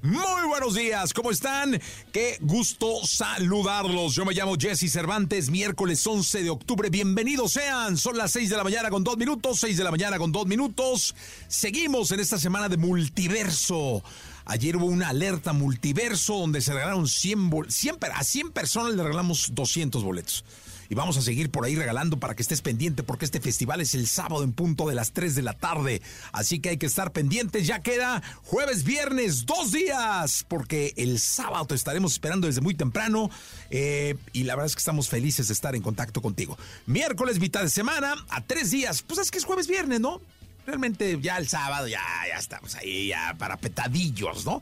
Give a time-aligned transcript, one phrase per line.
[0.00, 1.80] Muy buenos días, ¿cómo están?
[2.12, 4.14] Qué gusto saludarlos.
[4.14, 6.88] Yo me llamo Jesse Cervantes, miércoles 11 de octubre.
[6.88, 7.96] Bienvenidos sean.
[7.96, 10.46] Son las 6 de la mañana con 2 minutos, 6 de la mañana con 2
[10.46, 11.16] minutos.
[11.48, 14.04] Seguimos en esta semana de multiverso.
[14.44, 19.48] Ayer hubo una alerta multiverso donde se regalaron 100, 100 a 100 personas le regalamos
[19.52, 20.44] 200 boletos
[20.88, 23.94] y vamos a seguir por ahí regalando para que estés pendiente porque este festival es
[23.94, 26.02] el sábado en punto de las 3 de la tarde.
[26.32, 27.66] Así que hay que estar pendientes.
[27.66, 33.30] Ya queda jueves, viernes, dos días, porque el sábado te estaremos esperando desde muy temprano
[33.70, 36.56] eh, y la verdad es que estamos felices de estar en contacto contigo.
[36.86, 39.02] Miércoles, mitad de semana, a tres días.
[39.02, 40.20] Pues es que es jueves, viernes, ¿no?
[40.68, 44.60] Realmente ya el sábado ya, ya estamos ahí ya para petadillos, ¿no?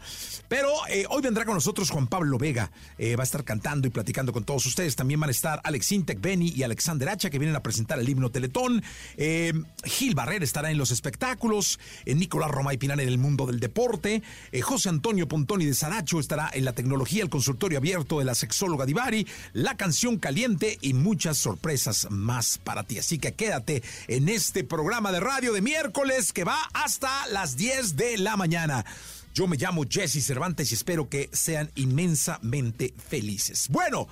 [0.48, 3.90] Pero eh, hoy vendrá con nosotros Juan Pablo Vega, eh, va a estar cantando y
[3.90, 4.94] platicando con todos ustedes.
[4.94, 8.08] También van a estar Alex Intec, Benny y Alexander Hacha que vienen a presentar el
[8.08, 8.84] himno Teletón.
[9.16, 13.58] Eh, Gil Barrera estará en los espectáculos, Nicolás Roma y Pinar en el mundo del
[13.58, 14.22] deporte,
[14.62, 18.86] José Antonio Pontoni de Saracho estará en la tecnología, el consultorio abierto de la sexóloga
[18.86, 22.98] Divari, la canción caliente y muchas sorpresas más para ti.
[22.98, 25.95] Así que quédate en este programa de radio de miércoles
[26.34, 28.84] que va hasta las 10 de la mañana.
[29.32, 33.68] Yo me llamo Jesse Cervantes y espero que sean inmensamente felices.
[33.70, 34.06] Bueno,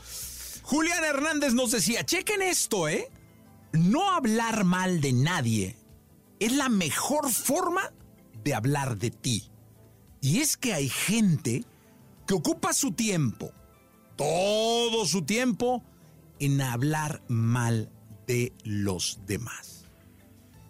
[0.62, 3.11] Julián Hernández nos decía, chequen esto, ¿eh?
[3.73, 5.77] No hablar mal de nadie
[6.41, 7.93] es la mejor forma
[8.43, 9.50] de hablar de ti.
[10.23, 11.65] Y es que hay gente
[12.27, 13.53] que ocupa su tiempo,
[14.17, 15.84] todo su tiempo,
[16.39, 17.93] en hablar mal
[18.27, 19.74] de los demás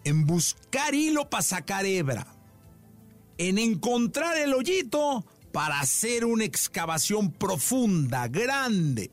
[0.05, 2.27] en buscar hilo para sacar hebra,
[3.37, 9.11] en encontrar el hoyito para hacer una excavación profunda, grande,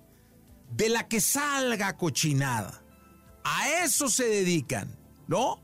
[0.70, 2.82] de la que salga cochinada.
[3.42, 5.60] A eso se dedican, ¿no?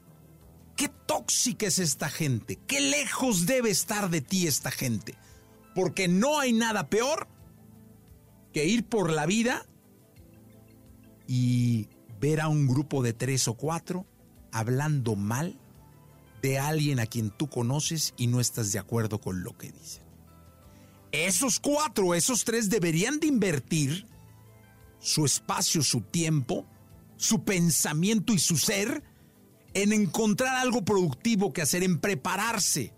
[0.76, 5.14] Qué tóxica es esta gente, qué lejos debe estar de ti esta gente,
[5.74, 7.28] porque no hay nada peor
[8.52, 9.66] que ir por la vida
[11.26, 14.06] y ver a un grupo de tres o cuatro
[14.52, 15.58] hablando mal
[16.42, 20.02] de alguien a quien tú conoces y no estás de acuerdo con lo que dicen.
[21.10, 24.06] Esos cuatro, esos tres deberían de invertir
[25.00, 26.66] su espacio, su tiempo,
[27.16, 29.02] su pensamiento y su ser
[29.74, 32.92] en encontrar algo productivo que hacer, en prepararse,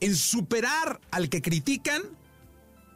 [0.00, 2.02] en superar al que critican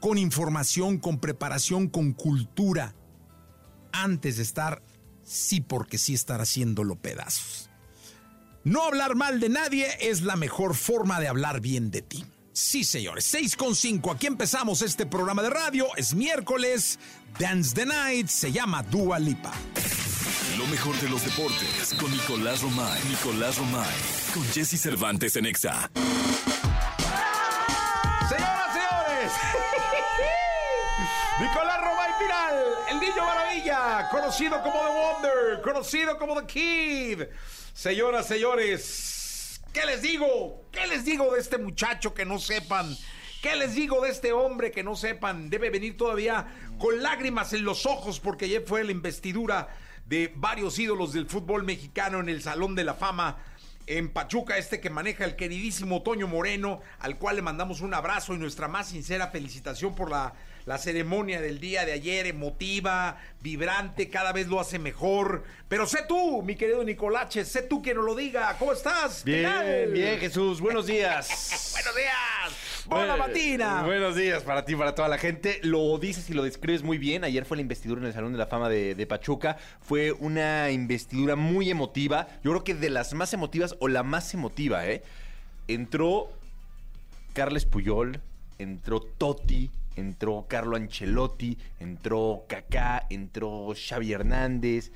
[0.00, 2.94] con información, con preparación, con cultura,
[3.92, 4.82] antes de estar,
[5.24, 7.67] sí porque sí estar haciéndolo pedazos.
[8.68, 12.26] No hablar mal de nadie es la mejor forma de hablar bien de ti.
[12.52, 14.10] Sí, señores, 6 con 5.
[14.10, 15.86] Aquí empezamos este programa de radio.
[15.96, 16.98] Es miércoles.
[17.38, 19.54] Dance the Night se llama Dua Lipa.
[20.58, 23.00] Lo mejor de los deportes con Nicolás Romay.
[23.08, 23.96] Nicolás Romay.
[24.34, 25.90] Con Jesse Cervantes en Exa.
[28.28, 29.32] Señoras, señores.
[31.40, 31.67] Nicolás
[32.90, 37.22] El niño maravilla, conocido como The Wonder, conocido como The Kid.
[37.72, 40.62] Señoras, señores, ¿qué les digo?
[40.70, 42.94] ¿Qué les digo de este muchacho que no sepan?
[43.42, 45.48] ¿Qué les digo de este hombre que no sepan?
[45.48, 46.46] Debe venir todavía
[46.78, 49.68] con lágrimas en los ojos porque ya fue la investidura
[50.04, 53.38] de varios ídolos del fútbol mexicano en el Salón de la Fama
[53.86, 58.34] en Pachuca, este que maneja el queridísimo Toño Moreno, al cual le mandamos un abrazo
[58.34, 60.34] y nuestra más sincera felicitación por la
[60.68, 65.42] la ceremonia del día de ayer, emotiva, vibrante, cada vez lo hace mejor.
[65.66, 68.54] Pero sé tú, mi querido Nicolache, sé tú quien nos lo diga.
[68.58, 69.24] ¿Cómo estás?
[69.24, 70.60] Bien, bien, Jesús.
[70.60, 71.72] Buenos días.
[71.72, 72.84] buenos días.
[72.84, 73.82] Buena matina.
[73.82, 75.58] Buenos días para ti, para toda la gente.
[75.62, 77.24] Lo dices y lo describes muy bien.
[77.24, 79.56] Ayer fue la investidura en el Salón de la Fama de, de Pachuca.
[79.80, 82.28] Fue una investidura muy emotiva.
[82.44, 85.02] Yo creo que de las más emotivas o la más emotiva, ¿eh?
[85.66, 86.30] Entró
[87.32, 88.20] Carles Puyol,
[88.58, 94.92] entró Totti, entró Carlo Ancelotti, entró Kaká, entró Xavi Hernández,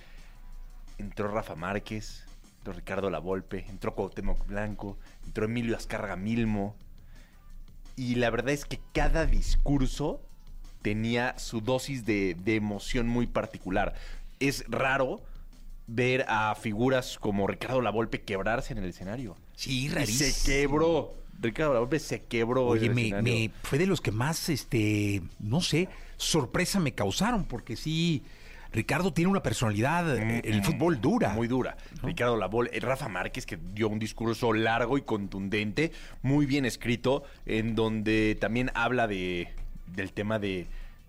[0.98, 2.24] entró Rafa Márquez,
[2.58, 6.76] entró Ricardo Lavolpe, entró Cuauhtémoc Blanco, entró Emilio Azcárraga Milmo.
[7.96, 10.22] Y la verdad es que cada discurso
[10.80, 13.94] tenía su dosis de, de emoción muy particular.
[14.40, 15.22] Es raro
[15.86, 19.36] ver a figuras como Ricardo Lavolpe quebrarse en el escenario.
[19.54, 20.30] Sí, Y rarísimo.
[20.30, 21.21] se quebró.
[21.42, 22.66] Ricardo Lavolpe se quebró.
[22.66, 27.76] Oye, me, me- fue de los que más, este, no sé, sorpresa me causaron, porque
[27.76, 28.22] sí,
[28.72, 31.30] Ricardo tiene una personalidad, eh, el fútbol dura.
[31.34, 31.76] Muy dura.
[32.02, 35.92] Ricardo Labol, eh, Rafa Márquez, que dio un discurso largo y contundente,
[36.22, 39.48] muy bien escrito, en donde también habla de,
[39.88, 40.68] del tema de,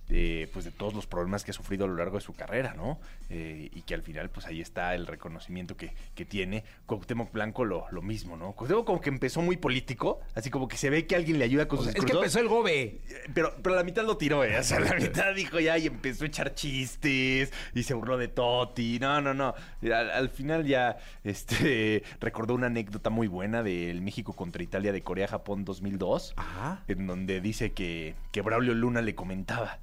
[0.09, 2.73] de, pues de todos los problemas que ha sufrido a lo largo de su carrera,
[2.75, 2.99] ¿no?
[3.35, 6.63] Eh, y que al final, pues ahí está el reconocimiento que, que tiene.
[6.85, 8.51] Cuauhtémoc Blanco lo, lo mismo, ¿no?
[8.51, 11.67] Cuauhtémoc como que empezó muy político, así como que se ve que alguien le ayuda
[11.67, 13.01] con O sus sea, es que empezó el gobe.
[13.33, 14.59] Pero, pero la mitad lo tiró, ¿eh?
[14.59, 18.27] O sea, la mitad dijo ya y empezó a echar chistes y se burló de
[18.27, 18.99] Totti.
[18.99, 19.55] No, no, no.
[19.81, 25.01] Al, al final ya este, recordó una anécdota muy buena del México contra Italia de
[25.01, 26.83] Corea-Japón 2002, Ajá.
[26.87, 29.79] en donde dice que, que Braulio Luna le comentaba,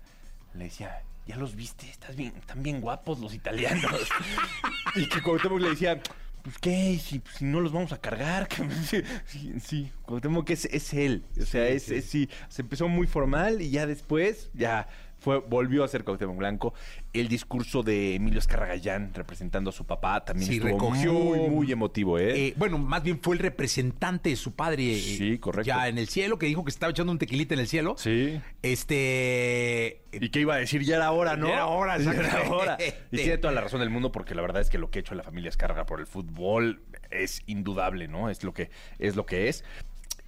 [0.55, 4.09] le decía, ya los viste, Estás bien, están bien guapos los italianos.
[4.97, 6.01] y que Cuauhtémoc le decía...
[6.43, 8.49] Pues qué, si, si no los vamos a cargar.
[9.27, 9.93] sí, sí.
[10.07, 11.23] Cuauhtémoc es, es él.
[11.39, 11.95] O sea, Sí, es, sí.
[11.97, 14.89] es- sí, se empezó muy formal y ya después, ya
[15.21, 16.75] fue, volvió a ser Cuauhtémoc Blanco.
[17.13, 21.73] El discurso de Emilio Escarragayán representando a su papá también Sí, estuvo recogió- muy, muy
[21.73, 22.47] emotivo, ¿eh?
[22.49, 24.93] Eh, bueno, más bien fue el representante de su padre.
[24.93, 25.67] eh, Sí, correcto.
[25.67, 27.95] Ya en el cielo, que dijo que estaba echando un tequilita en el cielo.
[27.99, 28.41] sí.
[28.63, 30.03] Este.
[30.13, 30.83] ¿Y qué iba a decir?
[30.83, 31.47] Ya era hora, ¿no?
[31.49, 32.79] Ya era hora, Ya era hora.
[33.13, 35.01] Y tiene toda la razón del mundo porque la verdad es que lo que ha
[35.01, 38.29] hecho la familia Escarga por el fútbol es indudable, ¿no?
[38.31, 39.17] Es lo que es.
[39.17, 39.65] Lo que es.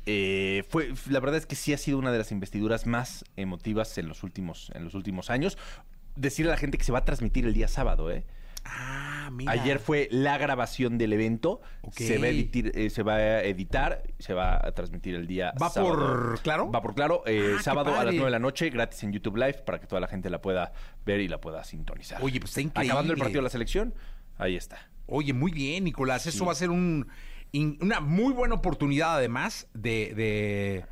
[0.07, 3.97] Eh, fue, la verdad es que sí ha sido una de las investiduras más emotivas
[3.99, 5.59] en los últimos, en los últimos años.
[6.17, 8.25] Decirle a la gente que se va a transmitir el día sábado, ¿eh?
[8.65, 9.51] Ah, mira.
[9.51, 11.61] Ayer fue la grabación del evento.
[11.91, 15.53] Se va a editar, eh, se va a editar, se va a transmitir el día
[15.61, 15.95] ¿Va sábado.
[15.97, 16.71] por Claro?
[16.71, 18.17] Va por claro, eh, Ah, sábado a las padre.
[18.19, 20.73] 9 de la noche, gratis en YouTube Live, para que toda la gente la pueda
[21.05, 22.23] ver y la pueda sintonizar.
[22.23, 22.91] Oye, pues está increíble.
[22.93, 23.95] Acabando el partido de la selección,
[24.39, 24.79] ahí está.
[25.07, 26.27] Oye, muy bien, Nicolás.
[26.27, 26.45] Eso Sí.
[26.45, 27.09] va a ser un,
[27.53, 30.85] in- una muy buena oportunidad, además, de, de,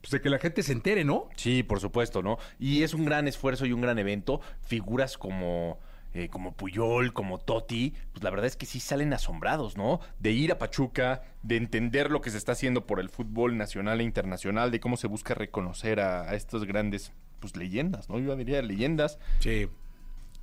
[0.00, 1.28] pues, de que la gente se entere, ¿no?
[1.36, 2.38] Sí, por supuesto, ¿no?
[2.58, 4.40] Y es un gran esfuerzo y un gran evento.
[4.62, 5.78] Figuras como,
[6.14, 10.00] eh, como Puyol, como Totti, pues la verdad es que sí salen asombrados, ¿no?
[10.18, 14.00] De ir a Pachuca, de entender lo que se está haciendo por el fútbol nacional
[14.00, 18.18] e internacional, de cómo se busca reconocer a, a estas grandes, pues leyendas, ¿no?
[18.18, 19.18] Yo diría leyendas.
[19.38, 19.68] Sí.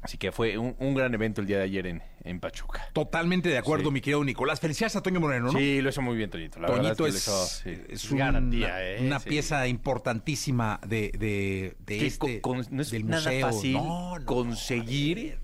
[0.01, 2.87] Así que fue un, un gran evento el día de ayer en, en Pachuca.
[2.93, 3.91] Totalmente de acuerdo, Sí.
[3.91, 4.59] mi querido Nicolás.
[4.59, 5.57] Felicidades a Toño Moreno, ¿no?
[5.59, 6.59] Sí, lo hizo muy bien Toñito.
[6.59, 8.97] La Toñito es, es, que lo hizo, sí, es una garantía, una, ¿eh?
[9.01, 9.29] una Sí.
[9.29, 13.47] pieza importantísima de, de, de que este, con- no es del nada museo.
[13.47, 15.39] fácil No, no, conseguir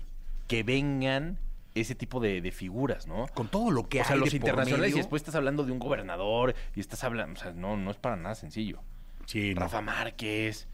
[0.46, 1.38] que vengan
[1.74, 3.26] ese tipo de, de figuras, ¿no?
[3.34, 5.80] Con todo lo que o sea, los de internacionales y después estás hablando de un
[5.80, 8.80] gobernador y estás hablando, o sea, no, no es para nada sencillo.
[9.26, 9.52] Sí.
[9.54, 10.68] Rafa Márquez,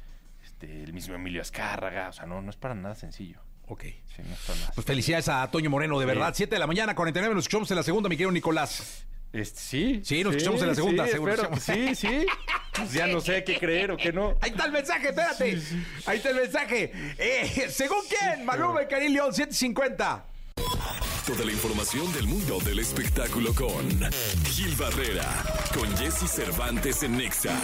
[0.45, 3.41] este, el mismo Emilio Azcárraga, o sea, no, no es para nada sencillo.
[3.71, 3.85] Ok.
[3.85, 4.23] Sí,
[4.75, 6.33] Pues felicidades a Toño Moreno, de verdad.
[6.37, 9.05] 7 de la mañana, 49, nos escuchamos en la segunda, mi querido Nicolás.
[9.33, 10.01] Este, sí.
[10.05, 11.33] Sí, nos escuchamos en la segunda, sí, seguro.
[11.35, 12.27] espero sí, sí.
[12.75, 14.37] Pues ya no sé qué creer o qué no.
[14.41, 15.63] Ahí está el mensaje, espérate.
[16.05, 16.91] Ahí está el mensaje.
[17.17, 18.45] Eh, ¿Según quién?
[18.45, 20.25] Maluma y Karim León, 150.
[21.27, 23.89] Toda la información del mundo del espectáculo con
[24.47, 25.29] Gil Barrera,
[25.73, 27.55] con Jesse Cervantes en Nexa.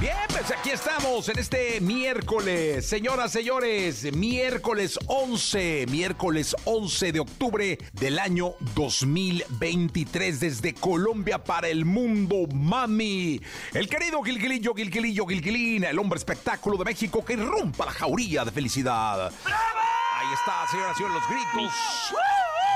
[0.00, 7.78] Bien, pues aquí estamos en este miércoles, señoras, señores, miércoles 11, miércoles 11 de octubre
[7.92, 13.42] del año 2023 desde Colombia para el mundo, mami.
[13.74, 18.52] El querido Gilgilillo, Gilgilillo, Gilgilín, el hombre espectáculo de México que irrumpa la jauría de
[18.52, 19.26] felicidad.
[19.26, 21.74] Ahí está, señoras señores, los gritos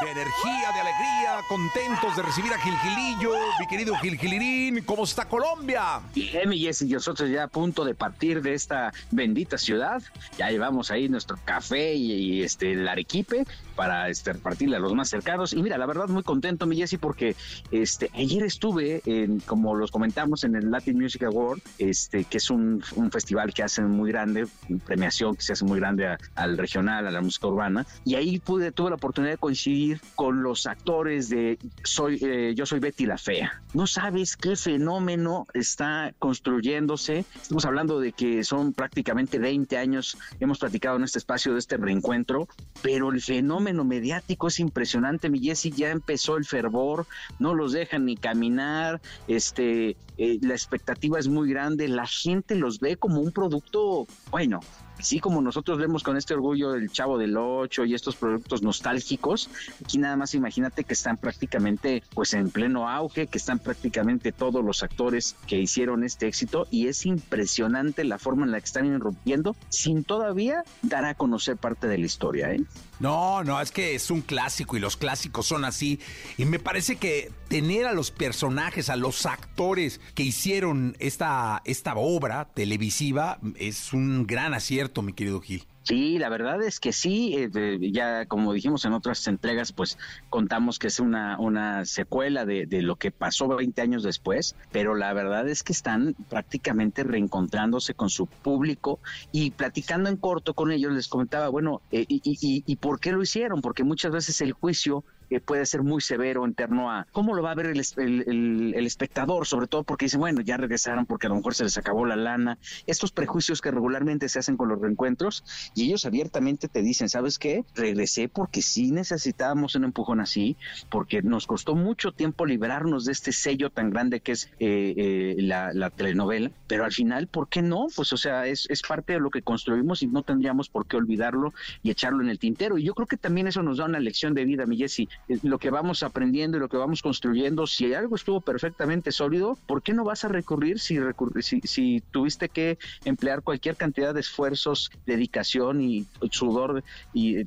[0.04, 4.84] de energía, de alegría, contentos de recibir a Gilgilillo, mi querido Gilgilirín.
[4.84, 6.00] ¿Cómo está Colombia?
[6.14, 10.02] Bien, mi Jessy, nosotros ya a punto de partir de esta bendita ciudad.
[10.36, 14.94] Ya llevamos ahí nuestro café y, y, este el arequipe para este, repartirle a los
[14.94, 15.52] más cercanos.
[15.52, 17.34] Y mira, la verdad, muy contento, mi Jessy, porque
[17.70, 22.50] este, ayer estuve, en, como los comentamos, en el Latin Music Award, este, que es
[22.50, 24.46] un, festival que hacen muy grande,
[24.86, 27.86] premiación que se hace muy grande al regional, a la música urbana.
[28.04, 32.66] Y ahí pude, tuve la oportunidad de coincidir con los actores de soy, eh, Yo
[32.66, 33.62] Soy Betty la Fea.
[33.72, 37.24] No sabes qué fenómeno está construyéndose.
[37.40, 41.76] Estamos hablando de que son prácticamente 20 años, hemos platicado en este espacio de este
[41.76, 42.48] reencuentro,
[42.82, 47.06] pero el fenómeno mediático es impresionante, mi Jessy, ya empezó el fervor,
[47.38, 52.80] no los dejan ni caminar, este, eh, la expectativa es muy grande, la gente los
[52.80, 54.60] ve como un producto, bueno,
[54.98, 59.50] así como nosotros vemos con este orgullo el Chavo del Ocho y estos productos nostálgicos,
[59.84, 64.64] aquí nada más imagínate que están prácticamente pues en pleno auge, que están prácticamente todos
[64.64, 68.86] los actores que hicieron este éxito y es impresionante la forma en la que están
[68.86, 72.64] irrumpiendo sin todavía dar a conocer parte de la historia, ¿eh?
[73.00, 75.98] No, no, es que es un clásico y los clásicos son así.
[76.38, 81.94] Y me parece que tener a los personajes, a los actores que hicieron esta, esta
[81.96, 85.64] obra televisiva es un gran acierto, mi querido Gil.
[85.84, 89.98] Sí, la verdad es que sí, eh, ya como dijimos en otras entregas, pues
[90.30, 95.12] contamos que es una, una secuela de, lo que pasó 20 años después, pero la
[95.12, 98.98] verdad es que están prácticamente reencontrándose con su público
[99.30, 103.12] y platicando en corto con ellos les comentaba, bueno, eh, y, y, y, por qué
[103.12, 103.60] lo hicieron?
[103.60, 107.42] Porque muchas veces el juicio eh, puede ser muy severo en torno a cómo lo
[107.42, 111.30] va a ver el, el, espectador, sobre todo porque dicen, bueno, ya regresaron porque a
[111.30, 112.58] lo mejor se les acabó la lana.
[112.86, 117.38] Estos prejuicios que regularmente se hacen con los reencuentros y ellos abiertamente te dicen, ¿sabes
[117.38, 117.64] qué?
[117.74, 120.56] Regresé porque sí necesitábamos un empujón así,
[120.90, 125.34] porque nos costó mucho tiempo librarnos de este sello tan grande que es eh, eh,
[125.38, 127.86] la, la, telenovela, pero al final, ¿por qué no?
[127.94, 130.96] Pues o sea, es, es parte de lo que construimos y no tendríamos por qué
[130.96, 131.52] olvidarlo
[131.82, 132.78] y echarlo en el tintero.
[132.78, 135.08] Y yo creo que también eso nos da una lección de vida, mi Jessy
[135.42, 139.82] lo que vamos aprendiendo y lo que vamos construyendo, si algo estuvo perfectamente sólido, ¿por
[139.82, 140.98] qué no vas a recurrir si,
[141.40, 147.44] si, si tuviste que emplear cualquier cantidad de esfuerzos, dedicación y sudor y,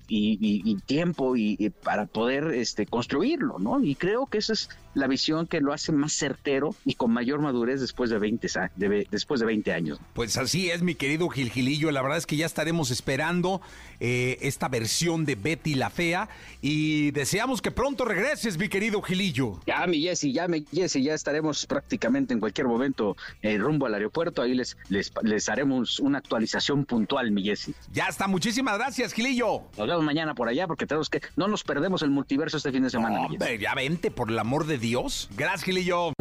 [0.85, 3.83] tiempo y, para poder este, construirlo, ¿no?
[3.83, 7.39] Y creo que esa es la visión que lo hace más certero y con mayor
[7.39, 9.99] madurez después de 20, de, después de 20 años.
[10.13, 11.91] Pues así es, mi querido Gil Gilillo.
[11.91, 13.61] La verdad es que ya estaremos esperando
[13.99, 16.29] eh, esta versión de Betty la Fea
[16.61, 19.59] y deseamos que pronto regreses, mi querido Gilillo.
[19.67, 23.93] Ya, mi Jessy, ya, mi Jessy, ya estaremos prácticamente en cualquier momento eh, rumbo al
[23.93, 24.41] aeropuerto.
[24.41, 27.73] Ahí les, les, les haremos una actualización puntual, mi Jessy.
[27.93, 29.61] Ya está, muchísimas gracias, Gilillo.
[29.77, 32.83] Nos vemos mañana por allá porque tenemos que, no nos perdemos el multiverso este fin
[32.83, 33.21] de semana.
[33.21, 34.86] Hombre, ya vente, por el amor de Dios.
[34.87, 36.13] Gracias, Gilillo.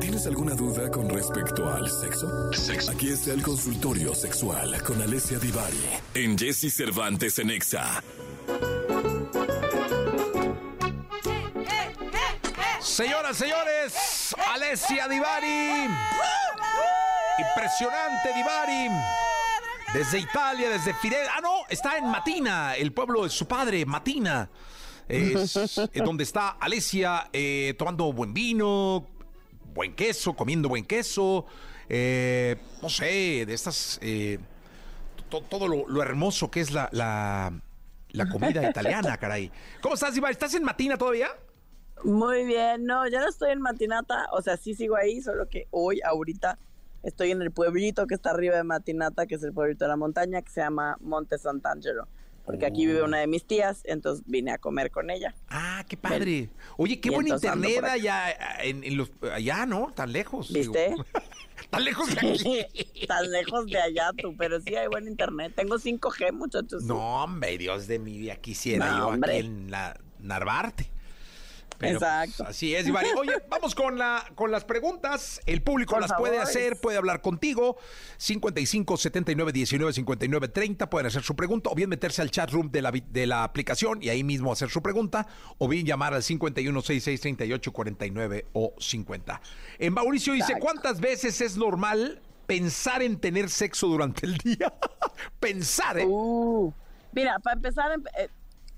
[0.00, 2.50] ¿Tienes alguna duda con respecto al sexo?
[2.52, 2.90] sexo?
[2.90, 8.02] Aquí está el consultorio sexual con Alessia Divari en Jesse Cervantes en Exa.
[12.80, 15.88] Señoras, señores, Alessia Divari.
[17.38, 18.88] Impresionante Divari.
[19.92, 21.26] Desde Italia, desde Fidel.
[21.36, 24.48] Ah, no, está en Matina, el pueblo de su padre, Matina.
[25.12, 25.54] Es
[26.04, 29.06] donde está Alessia eh, tomando buen vino,
[29.74, 31.46] buen queso, comiendo buen queso.
[31.88, 33.98] Eh, no sé, de estas.
[34.02, 34.38] Eh,
[35.28, 37.52] to, todo lo, lo, hermoso que es la, la,
[38.10, 39.50] la comida italiana, caray.
[39.80, 40.32] ¿Cómo estás, Divari?
[40.32, 41.28] ¿Estás en Matina todavía?
[42.04, 45.68] Muy bien, no, ya no estoy en Matinata, o sea, sí sigo ahí, solo que
[45.70, 46.58] hoy, ahorita,
[47.04, 49.96] estoy en el pueblito que está arriba de Matinata, que es el pueblito de la
[49.96, 52.08] montaña, que se llama Monte Sant'Angelo.
[52.52, 55.34] Porque aquí vive una de mis tías, entonces vine a comer con ella.
[55.48, 56.50] Ah, qué padre.
[56.76, 58.30] Oye, qué buen internet allá,
[58.62, 59.90] en, en los, allá, ¿no?
[59.94, 60.52] Tan lejos.
[60.52, 60.90] ¿Viste?
[60.90, 61.04] Digo.
[61.70, 63.06] Tan lejos de aquí.
[63.06, 65.54] Tan lejos de allá tú, pero sí hay buen internet.
[65.56, 66.82] Tengo 5G, muchachos.
[66.82, 69.38] No, hombre, Dios de mi vida, quisiera no, yo hombre.
[69.38, 70.91] aquí en la Narvarte.
[71.82, 72.44] Pero, Exacto.
[72.44, 73.08] Pues, así es, Ivari.
[73.18, 75.40] Oye, vamos con, la, con las preguntas.
[75.46, 76.28] El público Por las favor.
[76.28, 77.76] puede hacer, puede hablar contigo.
[78.18, 80.88] 55 79 19 59 30.
[80.88, 84.00] Pueden hacer su pregunta o bien meterse al chat room de la, de la aplicación
[84.00, 85.26] y ahí mismo hacer su pregunta.
[85.58, 89.40] O bien llamar al 51 66 38 49 o 50.
[89.80, 90.64] En Mauricio dice: Exacto.
[90.64, 94.72] ¿Cuántas veces es normal pensar en tener sexo durante el día?
[95.40, 96.06] pensar, ¿eh?
[96.06, 96.72] Uh,
[97.12, 98.28] mira, para empezar, em- eh,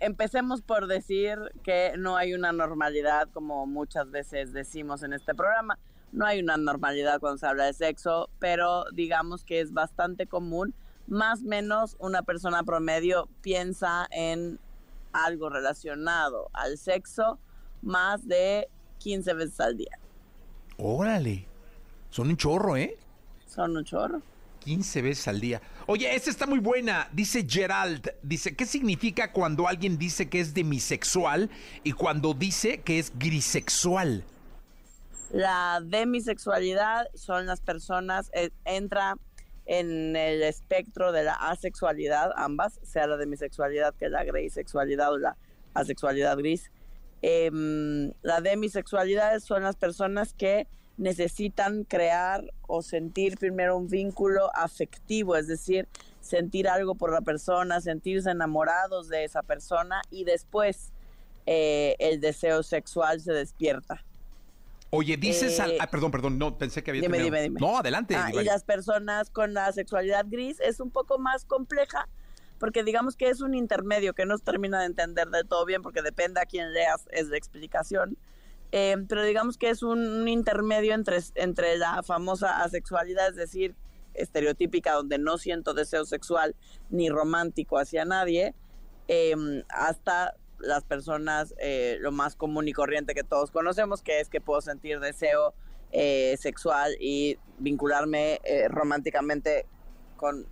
[0.05, 5.79] empecemos por decir que no hay una normalidad, como muchas veces decimos en este programa.
[6.13, 10.75] No hay una normalidad cuando se habla de sexo, pero digamos que es bastante común.
[11.07, 14.61] Más o menos una persona promedio piensa en
[15.13, 17.39] algo relacionado al sexo
[17.83, 18.69] más de
[18.99, 19.99] 15 veces al día.
[20.77, 21.47] Órale.
[22.11, 22.97] Son un chorro, ¿eh?
[23.47, 24.23] Son un chorro.
[24.65, 25.61] 15 veces al día.
[25.87, 27.09] Oye, esta está muy buena.
[27.13, 31.51] Dice Gerald, dice, ¿qué significa cuando alguien dice que es demisexual
[31.83, 34.25] y cuando dice que es grisexual?
[35.31, 39.17] La demisexualidad son las personas, eh, entra
[39.67, 45.37] en el espectro de la asexualidad, ambas, sea la demisexualidad que la grisexualidad o la
[45.75, 46.71] asexualidad gris.
[47.23, 47.51] Eh,
[48.23, 50.67] la demisexualidad son las personas que
[50.97, 55.89] necesitan crear o sentir primero un vínculo afectivo, es decir,
[56.21, 60.93] sentir algo por la persona, sentirse enamorados de esa persona y después
[61.47, 64.05] eh, el deseo sexual se despierta.
[64.91, 65.59] Oye, dices...
[65.59, 67.61] al- Eh, ah, perdón, perdón, no, pensé que había dime, dime, dime.
[67.61, 68.15] No, adelante.
[68.17, 72.09] Ah, y las personas con la sexualidad gris es un poco más compleja
[72.61, 75.83] porque digamos que es un intermedio que no se termina de entender del todo bien
[75.83, 78.17] porque depende a quién leas es la explicación.
[78.77, 83.77] Eh, pero digamos que es un, intermedio entre, entre la famosa asexualidad, es decir,
[84.15, 86.57] estereotípica donde no siento deseo sexual
[86.91, 88.53] ni romántico hacia nadie,
[89.07, 89.37] eh,
[89.69, 94.41] hasta las personas eh, lo más común y corriente que todos conocemos, que es que
[94.41, 95.55] puedo sentir deseo
[95.93, 99.67] eh, sexual y vincularme eh, románticamente
[100.17, 100.45] con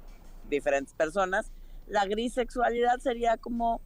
[0.48, 1.50] diferentes personas.
[1.88, 3.80] La grisexualidad sería como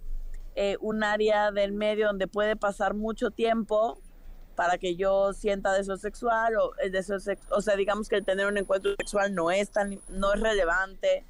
[0.54, 3.98] eh, un área del medio donde puede pasar mucho tiempo
[4.56, 8.24] para que yo sienta deseo sexual o el deseo sex- o sea digamos que el
[8.24, 11.24] tener un encuentro sexual no es tan no es relevante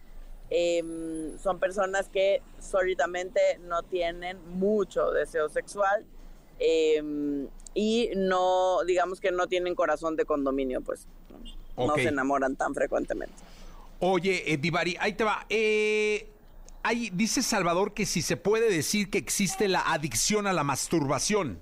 [0.48, 6.04] Em, son personas que sólidamente no tienen mucho deseo sexual
[6.60, 11.08] em, y no digamos que no tienen corazón de condominio pues
[11.76, 13.34] no, se enamoran tan frecuentemente
[13.98, 15.46] Oye, eh, Divari, ahí te va.
[15.48, 16.28] Eh,
[16.82, 21.58] ahí dice Salvador que si se puede decir que existe la adicción a la masturbación.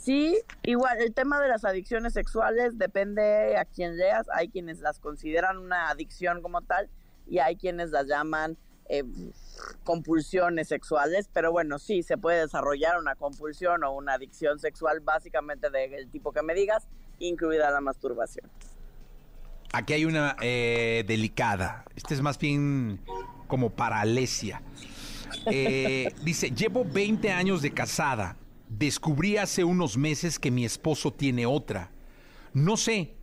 [0.00, 4.26] Sí, igual el tema de las adicciones sexuales depende a quien leas.
[4.32, 6.88] Hay quienes las consideran una adicción como tal
[7.26, 8.56] y hay quienes las llaman
[8.88, 9.04] eh,
[9.84, 11.28] compulsiones sexuales.
[11.34, 16.32] Pero bueno, sí, se puede desarrollar una compulsión o una adicción sexual básicamente del tipo
[16.32, 16.88] que me digas,
[17.18, 18.50] incluida la masturbación.
[19.74, 21.84] Aquí hay una eh, delicada.
[21.94, 23.00] Este es más bien
[23.46, 24.62] como paralesia.
[25.46, 28.36] Eh, dice, llevo 20 años de casada.
[28.70, 31.90] Descubrí hace unos meses que mi esposo tiene otra.
[32.52, 33.16] No sé,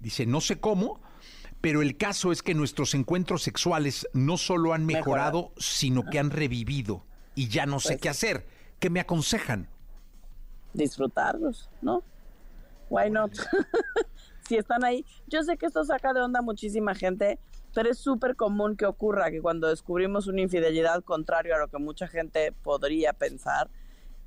[0.00, 1.00] dice, no sé cómo,
[1.60, 5.52] pero el caso es que nuestros encuentros sexuales no solo han mejorado, Mejorado.
[5.58, 7.04] sino que han revivido.
[7.36, 8.46] Y ya no sé Pues qué hacer.
[8.80, 9.68] ¿Qué me aconsejan?
[10.72, 12.02] disfrutarlos, ¿no?
[12.88, 13.32] Why not?
[14.48, 17.38] si están ahí, yo sé que esto saca de onda a muchísima gente,
[17.74, 21.78] pero es súper común que ocurra que cuando descubrimos una infidelidad contrario a lo que
[21.78, 23.68] mucha gente podría pensar,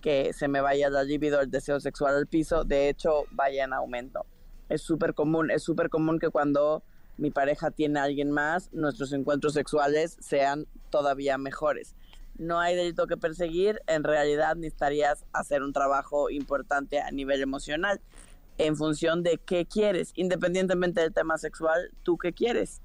[0.03, 3.71] que se me vaya la libido, el deseo sexual al piso, de hecho vaya en
[3.71, 4.25] aumento.
[4.67, 6.83] Es súper común, es súper común que cuando
[7.17, 11.95] mi pareja tiene a alguien más, nuestros encuentros sexuales sean todavía mejores.
[12.37, 18.01] No hay delito que perseguir, en realidad necesitarías hacer un trabajo importante a nivel emocional
[18.57, 22.81] en función de qué quieres, independientemente del tema sexual, tú qué quieres.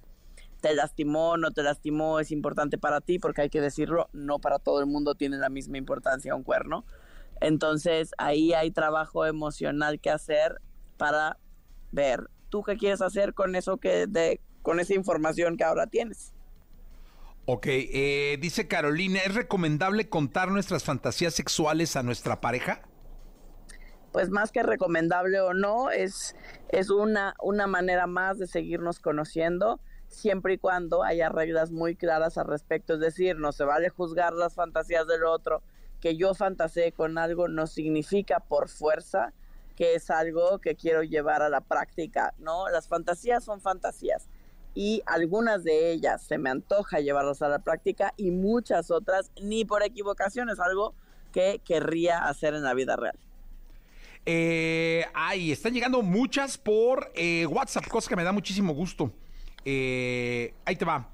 [0.60, 4.60] Te lastimó, no te lastimó, es importante para ti, porque hay que decirlo, no para
[4.60, 6.84] todo el mundo tiene la misma importancia un cuerno.
[7.40, 10.60] Entonces ahí hay trabajo emocional que hacer
[10.96, 11.38] para
[11.92, 16.32] ver tú qué quieres hacer con eso que de, con esa información que ahora tienes.
[17.46, 22.82] Ok, eh, dice Carolina, ¿es recomendable contar nuestras fantasías sexuales a nuestra pareja?
[24.12, 26.34] pues más que recomendable o no, es,
[26.70, 32.38] es una, una manera más de seguirnos conociendo, siempre y cuando haya reglas muy claras
[32.38, 32.94] al respecto.
[32.94, 35.62] Es decir, no se vale juzgar las fantasías del otro.
[36.00, 39.32] Que yo fantaseé con algo no significa por fuerza
[39.76, 42.68] que es algo que quiero llevar a la práctica, ¿no?
[42.68, 44.28] Las fantasías son fantasías
[44.74, 49.64] y algunas de ellas se me antoja llevarlas a la práctica y muchas otras ni
[49.64, 50.94] por equivocación es algo
[51.32, 53.16] que querría hacer en la vida real.
[54.26, 59.12] Eh, ay, están llegando muchas por eh, WhatsApp, cosa que me da muchísimo gusto.
[59.64, 61.08] Eh, ahí te va.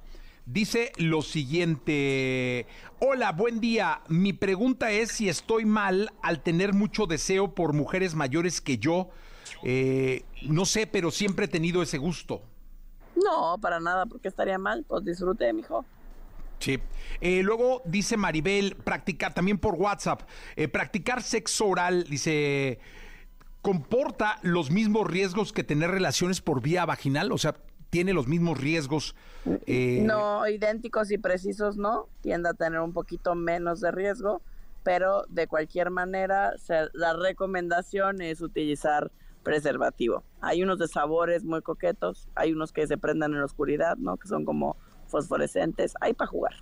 [0.47, 2.67] Dice lo siguiente.
[2.99, 4.03] Hola, buen día.
[4.09, 9.09] Mi pregunta es si estoy mal al tener mucho deseo por mujeres mayores que yo.
[9.63, 12.43] Eh, no sé, pero siempre he tenido ese gusto.
[13.17, 14.85] No, para nada, porque estaría mal.
[14.87, 15.87] Pues disfrute, mijo.
[16.59, 16.79] Sí.
[17.23, 20.23] Eh, luego dice Maribel, practicar también por WhatsApp,
[20.57, 22.81] eh, practicar sexo oral, dice,
[23.63, 27.33] ¿comporta los mismos riesgos que tener relaciones por vía vaginal?
[27.33, 27.55] O sea,
[27.95, 29.15] ¿tiene los mismos riesgos?
[29.67, 32.09] eh, No, idénticos y precisos no.
[32.23, 34.43] Tiende a tener un poquito menos de riesgo,
[34.83, 36.55] pero de cualquier manera,
[36.93, 39.13] la recomendación es utilizar
[39.45, 40.25] preservativo.
[40.41, 44.17] Hay unos de sabores muy coquetos, hay unos que se prendan en la oscuridad, ¿no?
[44.17, 44.77] Que son como
[45.07, 45.95] fosforescentes.
[46.01, 46.55] Hay para jugar.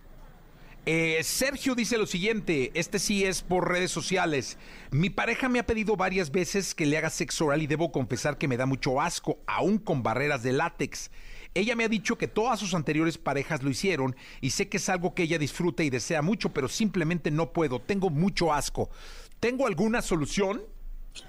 [0.84, 4.58] Eh, Sergio dice lo siguiente, este sí es por redes sociales.
[4.90, 8.36] Mi pareja me ha pedido varias veces que le haga sexo oral y debo confesar
[8.36, 11.12] que me da mucho asco, aún con barreras de látex.
[11.54, 14.88] Ella me ha dicho que todas sus anteriores parejas lo hicieron y sé que es
[14.88, 17.78] algo que ella disfruta y desea mucho, pero simplemente no puedo.
[17.78, 18.90] Tengo mucho asco.
[19.38, 20.62] ¿Tengo alguna solución?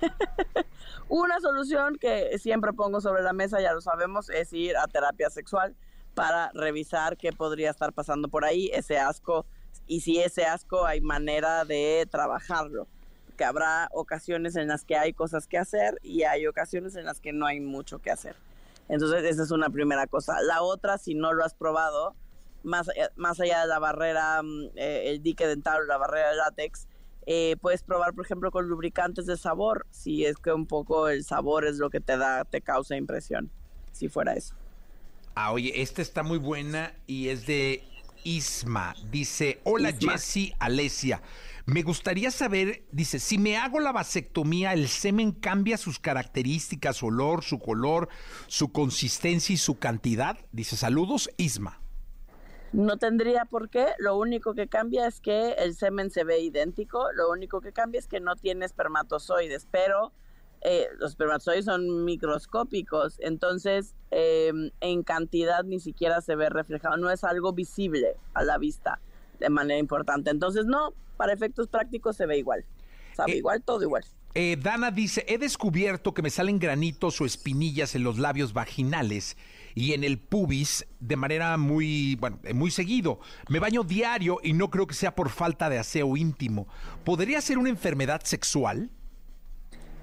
[1.10, 5.30] Una solución que siempre pongo sobre la mesa, ya lo sabemos, es ir a terapia
[5.30, 5.76] sexual
[6.14, 9.46] para revisar qué podría estar pasando por ahí, ese asco,
[9.88, 12.88] y si ese asco hay manera de trabajarlo.
[13.38, 17.20] que habrá ocasiones en las que hay cosas que hacer y hay ocasiones en las
[17.20, 18.36] que no hay mucho que hacer.
[18.90, 20.40] Entonces, esa es una primera cosa.
[20.44, 22.14] La otra, si no lo has probado,
[22.62, 26.36] más, más allá de la barrera, mm, eh, el dique dental o la barrera de
[26.36, 26.88] látex,
[27.26, 31.24] eh, puedes probar, por ejemplo, con lubricantes de sabor, si es que un poco el
[31.24, 33.50] sabor es lo que te da, te causa impresión,
[33.92, 34.56] si fuera eso.
[35.36, 37.84] Ah, oye, esta está muy buena y es de
[38.24, 38.96] Isma.
[39.12, 39.94] Dice, hola.
[40.00, 41.22] Jessie Alesia.
[41.66, 47.08] Me gustaría saber, dice, si me hago la vasectomía, ¿el semen cambia sus características, su
[47.08, 48.10] olor, su color,
[48.48, 50.38] su consistencia y su cantidad?
[50.52, 51.80] Dice, saludos, Isma.
[52.74, 57.12] No tendría por qué, lo único que cambia es que el semen se ve idéntico,
[57.14, 60.12] lo único que cambia es que no tiene espermatozoides, pero
[60.64, 67.10] eh, los espermatozoides son microscópicos, entonces eh, en cantidad ni siquiera se ve reflejado, no
[67.10, 69.00] es algo visible a la vista
[69.40, 70.30] de manera importante.
[70.30, 72.64] Entonces no, para efectos prácticos se ve igual,
[73.14, 74.06] sabe Eh, igual, todo igual.
[74.36, 79.38] Eh, Dana dice, he descubierto que me salen granitos o espinillas en los labios vaginales
[79.76, 83.20] y en el pubis de manera muy, bueno, muy seguido.
[83.50, 86.68] Me baño diario y no creo que sea por falta de aseo íntimo.
[87.04, 88.90] ¿Podría ser una enfermedad sexual?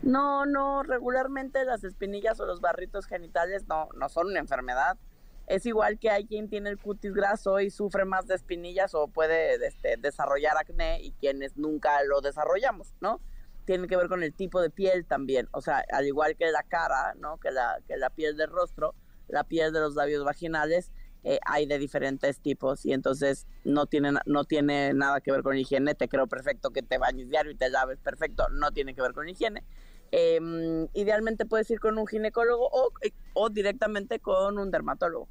[0.03, 4.99] No, no, regularmente las espinillas o los barritos genitales no, no son una enfermedad.
[5.47, 9.09] Es igual que hay quien tiene el cutis graso y sufre más de espinillas o
[9.09, 13.21] puede este, desarrollar acné y quienes nunca lo desarrollamos, ¿no?
[13.67, 15.49] Tiene que ver con el tipo de piel también.
[15.53, 17.39] O sea, al igual que la cara, ¿no?
[17.39, 18.95] Que la, que la piel del rostro,
[19.29, 24.13] la piel de los labios vaginales, eh, hay de diferentes tipos y entonces no tiene,
[24.25, 25.95] no tiene nada que ver con higiene.
[25.95, 28.49] Te creo perfecto que te bañes diario y te laves perfecto.
[28.51, 29.65] No tiene que ver con higiene.
[30.13, 32.93] Eh, idealmente puedes ir con un ginecólogo o,
[33.35, 35.29] o directamente con un dermatólogo.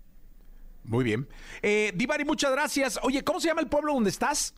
[0.83, 1.27] Muy bien.
[1.61, 2.99] Eh, Divari, muchas gracias.
[3.03, 4.55] Oye, ¿cómo se llama el pueblo donde estás?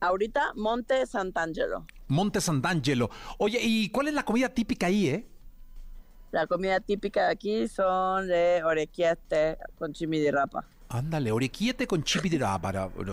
[0.00, 1.86] Ahorita Monte Sant'Angelo.
[2.08, 3.10] Monte Sant'Angelo.
[3.38, 5.26] Oye, ¿y cuál es la comida típica ahí, eh?
[6.32, 10.64] La comida típica de aquí son de orequiete con chimidirrapa.
[10.88, 12.60] Ándale, orequiete con chipidira,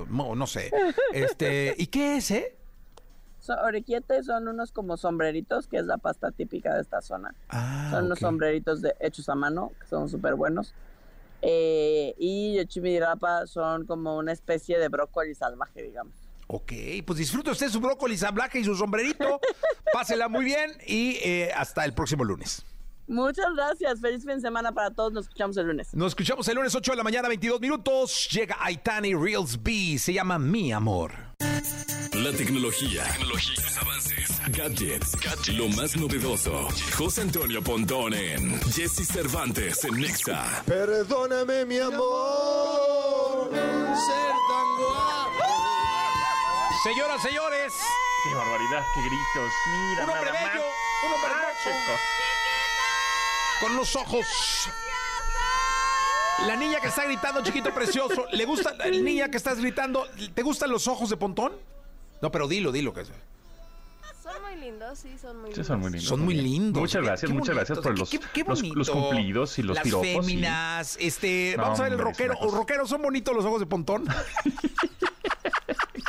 [0.09, 0.71] no, no sé.
[1.13, 2.56] Este, ¿y qué es, eh?
[3.49, 7.33] Orequiete son unos como sombreritos, que es la pasta típica de esta zona.
[7.49, 10.73] Ah, son unos sombreritos de, hechos a mano, que son súper buenos.
[11.41, 16.13] Eh, y el chimidirapa son como una especie de brócoli salvaje, digamos.
[16.47, 16.71] Ok,
[17.05, 19.39] pues disfrute usted su brócoli sablaje y su sombrerito.
[19.93, 22.63] Pásela muy bien y eh, hasta el próximo lunes.
[23.07, 23.99] Muchas gracias.
[24.01, 25.13] Feliz fin de semana para todos.
[25.13, 25.93] Nos escuchamos el lunes.
[25.93, 28.27] Nos escuchamos el lunes 8 de la mañana, 22 minutos.
[28.31, 29.97] Llega Aitani Reels B.
[29.97, 31.11] Se llama Mi Amor.
[32.13, 33.05] La tecnología,
[33.39, 35.15] sus avances, gadgets,
[35.55, 36.67] lo más novedoso.
[36.97, 40.63] José Antonio Pontón en Jesse Cervantes en Nexa.
[40.65, 45.53] Perdóname, mi amor, ser tan guapo.
[46.83, 47.73] Señoras, señores,
[48.23, 49.53] Qué barbaridad, qué gritos.
[49.89, 50.53] Mira, un hombre nada más.
[50.53, 50.65] bello,
[51.05, 51.53] un hombre Ah.
[53.61, 54.25] Con los ojos.
[56.45, 60.07] La niña que está gritando, chiquito precioso, ¿le gusta la niña que estás gritando?
[60.35, 61.53] ¿Te gustan los ojos de Pontón?
[62.21, 62.93] No, pero dilo, dilo.
[62.93, 63.03] Que...
[63.05, 65.67] Son muy lindos, sí, son muy Sí, lindos.
[65.67, 66.07] son muy lindos.
[66.09, 66.81] Son muy lindos.
[66.81, 68.75] Muchas gracias, muchas gracias por los, Qué- qué los, bonito.
[68.75, 70.07] los cumplidos y los Las piropos.
[70.07, 72.33] y- féminas, este, No, vamos a ver el rockero.
[72.33, 72.57] una cosa.
[72.57, 74.05] ¿Rockero son bonitos los ojos de Pontón?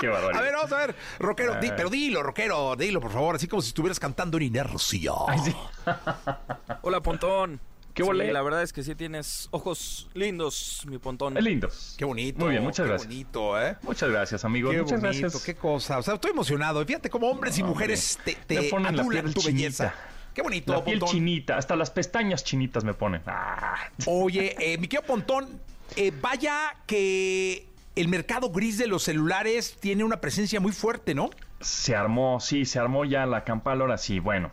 [0.00, 0.40] Qué barbaridad.
[0.40, 1.74] A ver, vamos a ver, rockero, di- Ay.
[1.76, 5.12] pero dilo, rockero, dilo, por favor, así como si estuvieras cantando en inercia.
[5.26, 5.54] Ay, sí.
[6.82, 7.60] Hola, Pontón.
[7.94, 8.32] ¿Qué Sí, volé?
[8.32, 11.34] la verdad es que sí tienes ojos lindos, mi Pontón.
[11.34, 11.94] Lindos.
[11.98, 12.38] Qué bonito.
[12.44, 13.08] Muy bien, muchas qué gracias.
[13.08, 13.76] bonito, ¿eh?
[13.82, 14.72] Muchas gracias, amigos.
[14.72, 15.42] Qué muchas bonito, gracias.
[15.42, 15.98] qué cosa.
[15.98, 16.84] O sea, estoy emocionado.
[16.86, 19.92] Fíjate cómo hombres y Hombre, mujeres te, te ponen la adulan piel tu belleza.
[20.32, 21.16] Qué bonito, La piel Pontón.
[21.16, 23.20] chinita, hasta las pestañas chinitas me ponen.
[23.26, 23.74] Ah.
[24.06, 25.60] Oye, eh, mi querido Pontón,
[25.96, 27.66] eh, vaya que
[27.98, 31.30] el mercado gris de los celulares tiene una presencia muy fuerte, ¿no?
[31.60, 34.52] Se armó, sí, se armó ya la campal, ahora sí, bueno.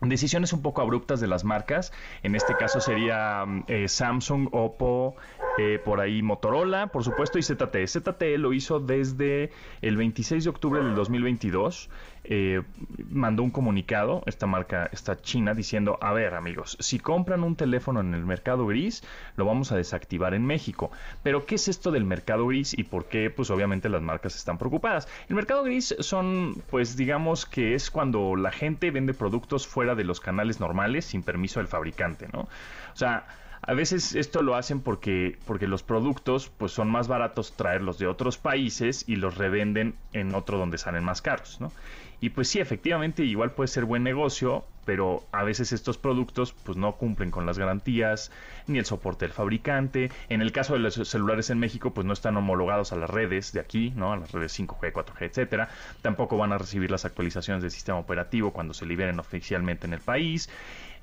[0.00, 1.92] Decisiones un poco abruptas de las marcas.
[2.22, 5.16] En este caso sería mm, eh, Samsung, Oppo,
[5.58, 7.86] eh, por ahí Motorola, por supuesto, y ZTE.
[7.86, 9.50] ZTE lo hizo desde
[9.82, 11.90] el 26 de octubre del 2022.
[12.24, 12.62] Eh,
[13.10, 18.00] mandó un comunicado, esta marca, esta china, diciendo, a ver amigos, si compran un teléfono
[18.00, 19.02] en el mercado gris,
[19.36, 20.90] lo vamos a desactivar en México.
[21.22, 23.28] Pero, ¿qué es esto del mercado gris y por qué?
[23.28, 25.08] Pues obviamente las marcas están preocupadas.
[25.28, 30.04] El mercado gris son, pues digamos que es cuando la gente vende productos fuera de
[30.04, 32.40] los canales normales sin permiso del fabricante, ¿no?
[32.42, 33.26] O sea,
[33.62, 38.08] a veces esto lo hacen porque, porque los productos pues son más baratos traerlos de
[38.08, 41.72] otros países y los revenden en otro donde salen más caros, ¿no?
[42.20, 46.78] Y pues sí, efectivamente, igual puede ser buen negocio, pero a veces estos productos pues
[46.78, 48.30] no cumplen con las garantías
[48.68, 50.10] ni el soporte del fabricante.
[50.28, 53.52] En el caso de los celulares en México pues no están homologados a las redes
[53.52, 54.12] de aquí, ¿no?
[54.12, 55.68] A las redes 5G, 4G, etcétera.
[56.00, 60.00] Tampoco van a recibir las actualizaciones del sistema operativo cuando se liberen oficialmente en el
[60.00, 60.48] país.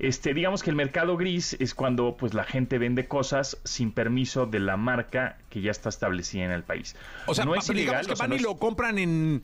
[0.00, 4.46] Este, digamos que el mercado gris es cuando pues la gente vende cosas sin permiso
[4.46, 6.96] de la marca que ya está establecida en el país.
[7.26, 9.42] O sea, no es digamos ilegal, que o sea, van no y lo compran en,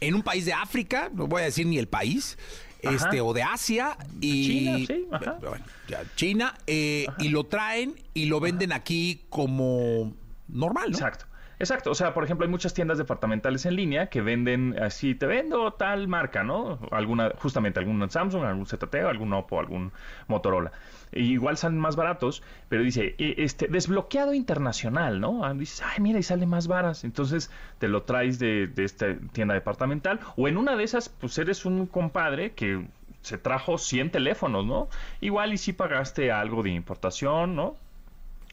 [0.00, 2.36] en un país de África, no voy a decir ni el país,
[2.84, 2.96] Ajá.
[2.96, 5.38] este, o de Asia, y China, sí, ajá.
[5.40, 10.12] bueno, ya, China, eh, y lo traen y lo venden aquí como
[10.48, 10.96] normal, ¿no?
[10.96, 11.26] Exacto.
[11.58, 15.26] Exacto, o sea, por ejemplo, hay muchas tiendas departamentales en línea que venden así, te
[15.26, 16.78] vendo tal marca, ¿no?
[16.90, 19.92] Alguna, justamente algún Samsung, algún ZTE, algún Oppo, algún
[20.26, 20.72] Motorola.
[21.12, 25.44] E igual salen más baratos, pero dice, eh, este, desbloqueado internacional, ¿no?
[25.44, 27.04] Ah, Dices, ay, mira, y sale más varas.
[27.04, 31.38] Entonces te lo traes de, de esta tienda departamental, o en una de esas, pues
[31.38, 32.86] eres un compadre que
[33.22, 34.88] se trajo 100 teléfonos, ¿no?
[35.20, 37.76] Igual y si pagaste algo de importación, ¿no?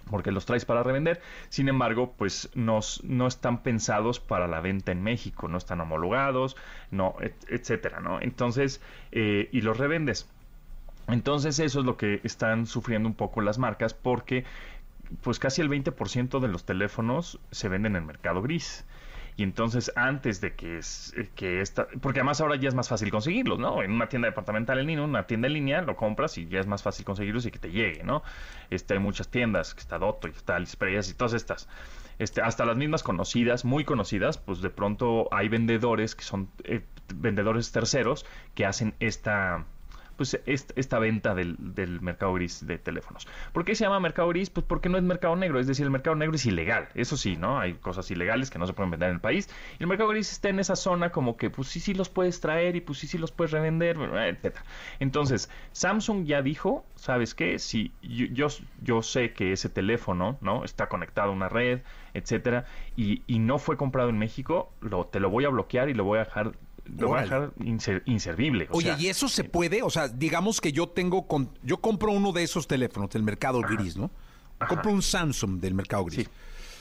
[0.09, 1.21] Porque los traes para revender.
[1.49, 2.79] Sin embargo, pues no
[3.27, 6.55] están pensados para la venta en México, no están homologados,
[6.91, 8.19] no, et- etcétera, ¿no?
[8.21, 10.29] Entonces, eh, y los revendes.
[11.07, 14.45] Entonces, eso es lo que están sufriendo un poco las marcas, porque
[15.21, 18.85] pues casi el 20% de los teléfonos se venden en mercado gris.
[19.37, 21.87] Y entonces, antes de que, es- eh, que esta.
[22.01, 23.81] Porque además ahora ya es más fácil conseguirlos, ¿no?
[23.81, 26.67] En una tienda departamental en línea, una tienda en línea, lo compras y ya es
[26.67, 28.23] más fácil conseguirlos y que te llegue, ¿no?
[28.69, 31.67] Este, hay muchas tiendas, que está Dotto y está AliExpress y todas estas.
[32.19, 36.81] Este, hasta las mismas conocidas, muy conocidas, pues de pronto hay vendedores que son eh,
[37.15, 39.65] vendedores terceros que hacen esta
[40.21, 43.27] pues est- esta venta del, del mercado gris de teléfonos.
[43.53, 44.51] ¿Por qué se llama mercado gris?
[44.51, 47.37] Pues porque no es mercado negro, es decir, el mercado negro es ilegal, eso sí,
[47.37, 47.59] ¿no?
[47.59, 49.49] Hay cosas ilegales que no se pueden vender en el país.
[49.79, 52.39] Y el mercado gris está en esa zona como que, pues sí, sí los puedes
[52.39, 54.63] traer y pues sí, sí los puedes revender, etcétera.
[54.99, 57.57] Entonces, Samsung ya dijo, ¿sabes qué?
[57.57, 58.47] Si yo,
[58.83, 60.63] yo, sé que ese teléfono, ¿no?
[60.63, 61.81] Está conectado a una red,
[62.13, 64.71] etcétera, y, y no fue comprado en México,
[65.11, 66.51] te lo voy a bloquear y lo voy a dejar...
[66.97, 68.67] Lo voy a dejar inser- inservible.
[68.71, 69.81] o Oye, sea, ¿y eso se puede?
[69.83, 73.61] O sea, digamos que yo tengo, con, yo compro uno de esos teléfonos del mercado
[73.61, 74.09] gris, ¿no?
[74.67, 76.27] Compro un Samsung del mercado gris.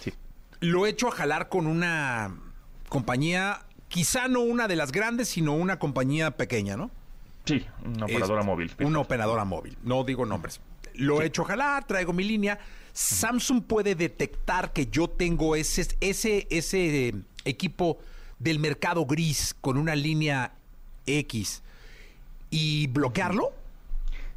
[0.03, 0.13] sí.
[0.61, 2.37] Lo he hecho a jalar con una
[2.91, 6.91] compañía, quizá no una de las grandes, sino una compañía pequeña, ¿no?
[7.47, 8.71] Sí, una operadora móvil.
[8.81, 10.61] Una operadora móvil, no digo nombres.
[10.95, 12.59] Lo he hecho jalar, traigo mi línea.
[12.93, 17.99] Samsung puede detectar que yo tengo ese, ese, ese eh, equipo
[18.41, 20.53] del mercado gris con una línea
[21.07, 21.63] X
[22.51, 23.53] y bloquearlo.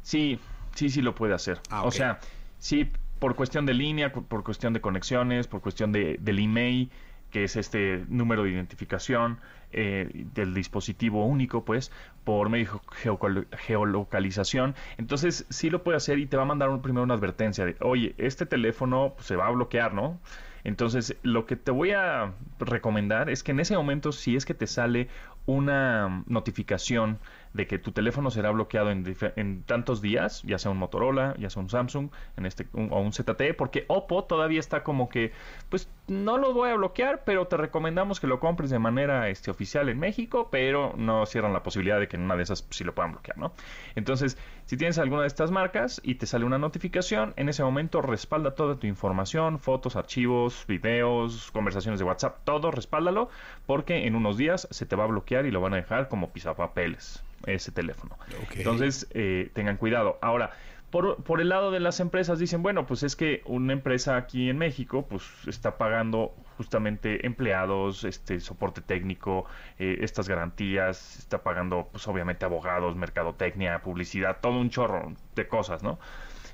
[0.02, 0.38] Sí,
[0.74, 1.60] sí, sí lo puede hacer.
[1.70, 2.20] Ah, O sea,
[2.58, 2.88] sí,
[3.18, 6.90] por cuestión de línea, por cuestión de conexiones, por cuestión de, del email,
[7.30, 9.40] que es este número de identificación
[9.72, 11.90] eh, del dispositivo único, pues,
[12.22, 14.74] por medio de geolocalización.
[14.98, 17.76] Entonces, sí lo puede hacer y te va a mandar un- primero una advertencia de,
[17.80, 20.20] oye, este teléfono pues, se va a bloquear, ¿no?
[20.64, 24.54] Entonces, lo que te voy a recomendar es que en ese momento, si es que
[24.54, 25.08] te sale
[25.46, 27.18] una notificación
[27.52, 31.62] de que tu teléfono será bloqueado en, tantos días, ya sea un Motorola, ya sea
[31.62, 35.32] un Samsung, en este o un ZTE, porque Oppo todavía está como que,
[35.68, 39.50] pues no lo voy a bloquear, pero te recomendamos que lo compres de manera este,
[39.50, 42.84] oficial en México, pero no cierran la posibilidad de que en una de esas sí
[42.84, 43.52] lo puedan bloquear, ¿no?
[43.94, 44.36] Entonces,
[44.66, 48.54] si tienes alguna de estas marcas y te sale una notificación, en ese momento respalda
[48.54, 53.30] toda tu información, fotos, archivos, videos, conversaciones de WhatsApp, todo respáldalo,
[53.66, 56.32] porque en unos días se te va a bloquear y lo van a dejar como
[56.32, 58.18] pisapapeles ese teléfono.
[58.54, 60.18] Entonces, eh, tengan cuidado.
[60.20, 60.52] Ahora,
[60.94, 64.48] por, por el lado de las empresas dicen, bueno, pues es que una empresa aquí
[64.48, 69.44] en México, pues está pagando justamente empleados, este soporte técnico,
[69.80, 75.82] eh, estas garantías, está pagando, pues obviamente abogados, mercadotecnia, publicidad, todo un chorro de cosas,
[75.82, 75.98] ¿no?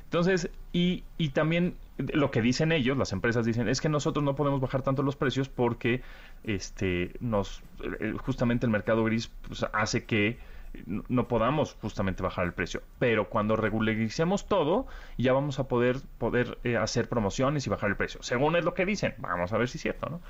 [0.04, 4.36] Entonces, y, y también lo que dicen ellos, las empresas dicen, es que nosotros no
[4.36, 6.00] podemos bajar tanto los precios porque
[6.44, 7.62] este nos
[8.00, 10.38] eh, justamente el mercado gris pues, hace que
[10.86, 12.82] no- podamos justamente bajar el precio.
[12.98, 14.86] Pero cuando regularicemos todo,
[15.18, 18.22] ya vamos a poder, poder eh, hacer promociones y bajar el precio.
[18.22, 19.14] Según es lo que dicen.
[19.18, 20.20] Vamos a ver si es cierto, ¿no?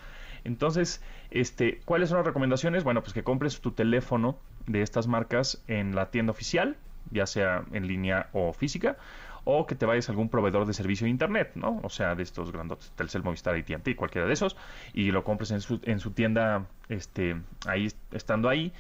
[0.45, 2.85] Entonces, este, ¿cuáles son las recomendaciones?
[2.85, 6.77] Bueno, pues que compres tu teléfono de estas marcas en la tienda oficial,
[7.11, 8.97] ya sea en línea o física,
[9.45, 11.81] o que te vayas a algún proveedor de servicio de internet, ¿no?
[11.83, 14.57] O sea, de estos grandotes, Telcel, Movistar, AT&T, cualquiera de esos,
[14.93, 18.73] y lo compres en su, en su tienda, este, ahí, estando ahí,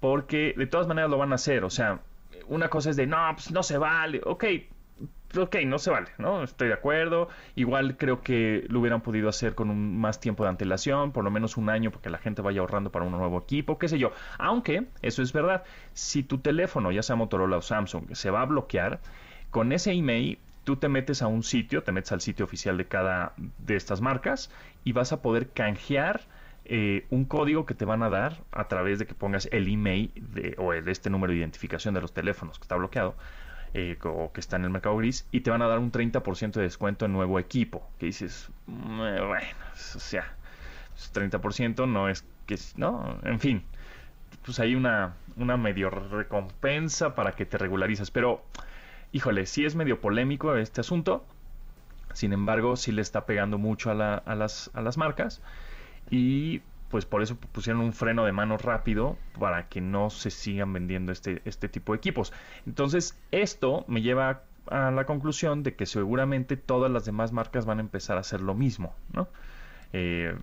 [0.00, 2.00] porque de todas maneras lo van a hacer, o sea,
[2.48, 4.44] una cosa es de, no, pues no se vale, ok,
[5.38, 6.42] ok, no se vale, ¿no?
[6.42, 7.28] Estoy de acuerdo.
[7.54, 11.30] Igual creo que lo hubieran podido hacer con un, más tiempo de antelación, por lo
[11.30, 14.12] menos un año, porque la gente vaya ahorrando para un nuevo equipo, qué sé yo.
[14.38, 18.46] Aunque, eso es verdad, si tu teléfono, ya sea Motorola o Samsung, se va a
[18.46, 19.00] bloquear,
[19.50, 22.86] con ese email tú te metes a un sitio, te metes al sitio oficial de
[22.86, 24.50] cada de estas marcas
[24.84, 26.20] y vas a poder canjear
[26.64, 30.12] eh, un código que te van a dar a través de que pongas el email
[30.16, 33.16] de, o este número de identificación de los teléfonos que está bloqueado
[33.74, 36.52] eh, o que está en el mercado gris y te van a dar un 30%
[36.52, 37.88] de descuento en nuevo equipo.
[37.98, 40.24] Que dices, "Mm, eh, bueno, o sea,
[41.12, 43.62] 30% no es que, no, en fin,
[44.44, 48.10] pues hay una, una medio recompensa para que te regularices.
[48.10, 48.42] Pero,
[49.12, 51.24] híjole, sí es medio polémico este asunto.
[52.12, 55.40] Sin embargo, sí le está pegando mucho a, la- a las, a las marcas.
[56.10, 60.72] Y pues por eso pusieron un freno de mano rápido para que no se sigan
[60.72, 62.32] vendiendo este, este tipo de equipos.
[62.66, 67.78] Entonces, esto me lleva a la conclusión de que seguramente todas las demás marcas van
[67.78, 69.28] a empezar a hacer lo mismo, ¿no?
[69.92, 70.36] Eh,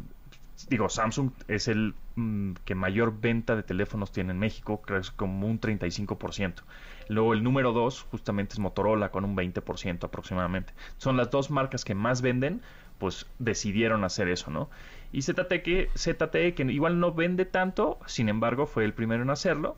[0.69, 5.01] digo, Samsung es el mm, que mayor venta de teléfonos tiene en México, creo que
[5.01, 6.63] es como un 35%.
[7.09, 10.73] Luego el número 2 justamente es Motorola con un 20% aproximadamente.
[10.97, 12.61] Son las dos marcas que más venden,
[12.97, 14.69] pues decidieron hacer eso, ¿no?
[15.11, 19.29] Y ZTE que, ZTE que igual no vende tanto, sin embargo fue el primero en
[19.29, 19.77] hacerlo.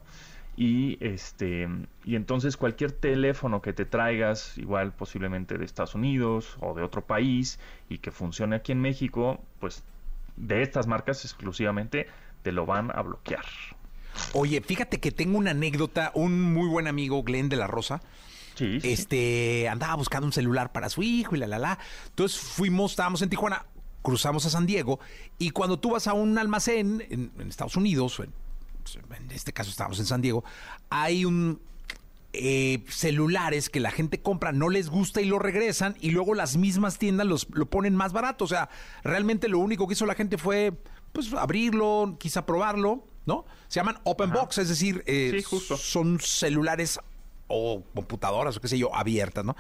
[0.58, 1.70] Y este
[2.04, 7.06] y entonces cualquier teléfono que te traigas, igual posiblemente de Estados Unidos o de otro
[7.06, 9.84] país y que funcione aquí en México, pues
[10.36, 12.08] de estas marcas exclusivamente
[12.42, 13.46] te lo van a bloquear.
[14.34, 18.02] Oye, fíjate que tengo una anécdota, un muy buen amigo, Glenn de la Rosa.
[18.56, 18.92] Sí, sí.
[18.92, 21.80] Este andaba buscando un celular para su hijo y la la la.
[22.10, 23.66] Entonces fuimos, estábamos en Tijuana,
[24.02, 25.00] cruzamos a San Diego
[25.38, 28.34] y cuando tú vas a un almacén en, en Estados Unidos, en,
[29.16, 30.44] en este caso estábamos en San Diego,
[30.90, 31.62] hay un
[32.32, 36.58] eh, celulares que la gente compra, no les gusta y lo regresan y luego las
[36.58, 38.46] mismas tiendas los, lo ponen más barato.
[38.46, 38.70] O sea,
[39.04, 40.74] realmente lo único que hizo la gente fue
[41.12, 43.46] pues abrirlo, quizá probarlo, ¿no?
[43.68, 45.76] Se llaman open box, es decir, eh, Sí, justo.
[45.76, 47.00] son celulares
[47.48, 49.56] o computadoras o qué sé yo, abiertas, ¿no?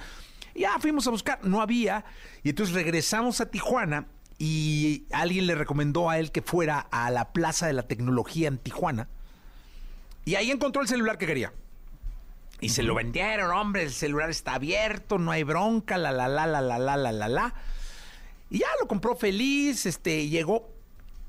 [0.54, 2.06] Y ya fuimos a buscar, no había,
[2.43, 4.06] y entonces regresamos a Tijuana
[4.39, 8.58] y alguien le recomendó a él que fuera a la Plaza de la Tecnología en
[8.58, 9.08] Tijuana
[10.30, 11.54] y ahí encontró el celular que quería.
[12.62, 16.45] Y se lo vendieron, hombre, el celular está abierto, no hay bronca, la la la
[16.45, 17.54] la la la la la la.
[18.52, 20.69] Y ya lo compró feliz, este, llegó.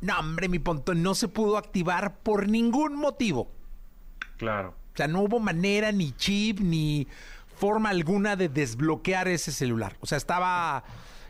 [0.02, 3.50] No, hombre, mi pontón no se pudo activar por ningún motivo.
[4.36, 4.74] Claro.
[4.92, 7.08] O sea, no hubo manera, ni chip, ni
[7.56, 9.96] forma alguna de desbloquear ese celular.
[10.00, 10.84] O sea, estaba.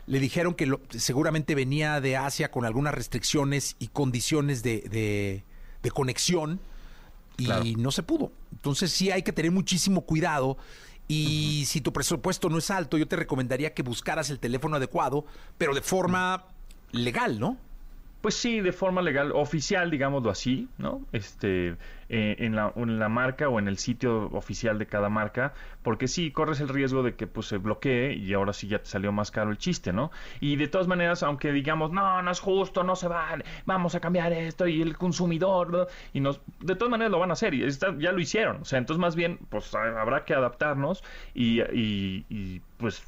[0.07, 5.43] Le dijeron que lo- seguramente venía de Asia con algunas restricciones y condiciones de, de-
[5.83, 6.59] de conexión
[7.37, 7.63] y Claro.
[7.77, 8.31] no se pudo.
[8.51, 10.57] Entonces, sí hay que tener muchísimo cuidado.
[11.07, 15.25] Y si tu presupuesto no es alto, yo te recomendaría que buscaras el teléfono adecuado,
[15.57, 16.45] pero de forma
[16.91, 17.57] legal, ¿no?
[18.21, 21.01] Pues sí, de forma legal, oficial, digámoslo así, ¿no?
[21.11, 21.75] Este,
[22.13, 26.07] eh, en, la, en la marca o en el sitio oficial de cada marca, porque
[26.07, 29.11] sí, corres el riesgo de que pues se bloquee y ahora sí ya te salió
[29.11, 30.11] más caro el chiste, ¿no?
[30.41, 33.99] Y de todas maneras, aunque digamos, no, no es justo, no se vale, vamos a
[34.01, 37.63] cambiar esto y el consumidor, y nos, de todas maneras lo van a hacer y
[37.63, 41.61] está- ya lo hicieron, o sea, entonces más bien, pues ha- habrá que adaptarnos y,
[41.61, 43.03] y- y, pues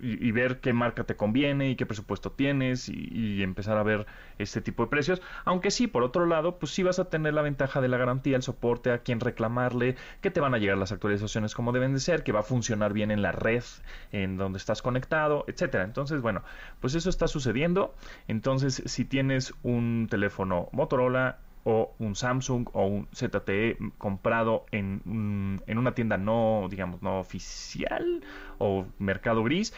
[0.00, 3.82] y, y ver qué marca te conviene y qué presupuesto tienes y, y empezar a
[3.82, 4.06] ver
[4.38, 5.22] este tipo de precios.
[5.44, 8.27] Aunque sí, por otro lado, pues sí vas a tener la ventaja de la garantía,
[8.34, 12.00] el soporte, a quien reclamarle, que te van a llegar las actualizaciones como deben de
[12.00, 13.62] ser, que va a funcionar bien en la red
[14.12, 15.84] en donde estás conectado, etcétera.
[15.84, 16.42] Entonces, bueno,
[16.80, 17.94] pues eso está sucediendo.
[18.28, 25.60] Entonces, si tienes un teléfono Motorola o un Samsung o un ZTE comprado en, un-
[25.66, 28.22] en una tienda no, digamos, no oficial
[28.58, 29.74] o mercado gris,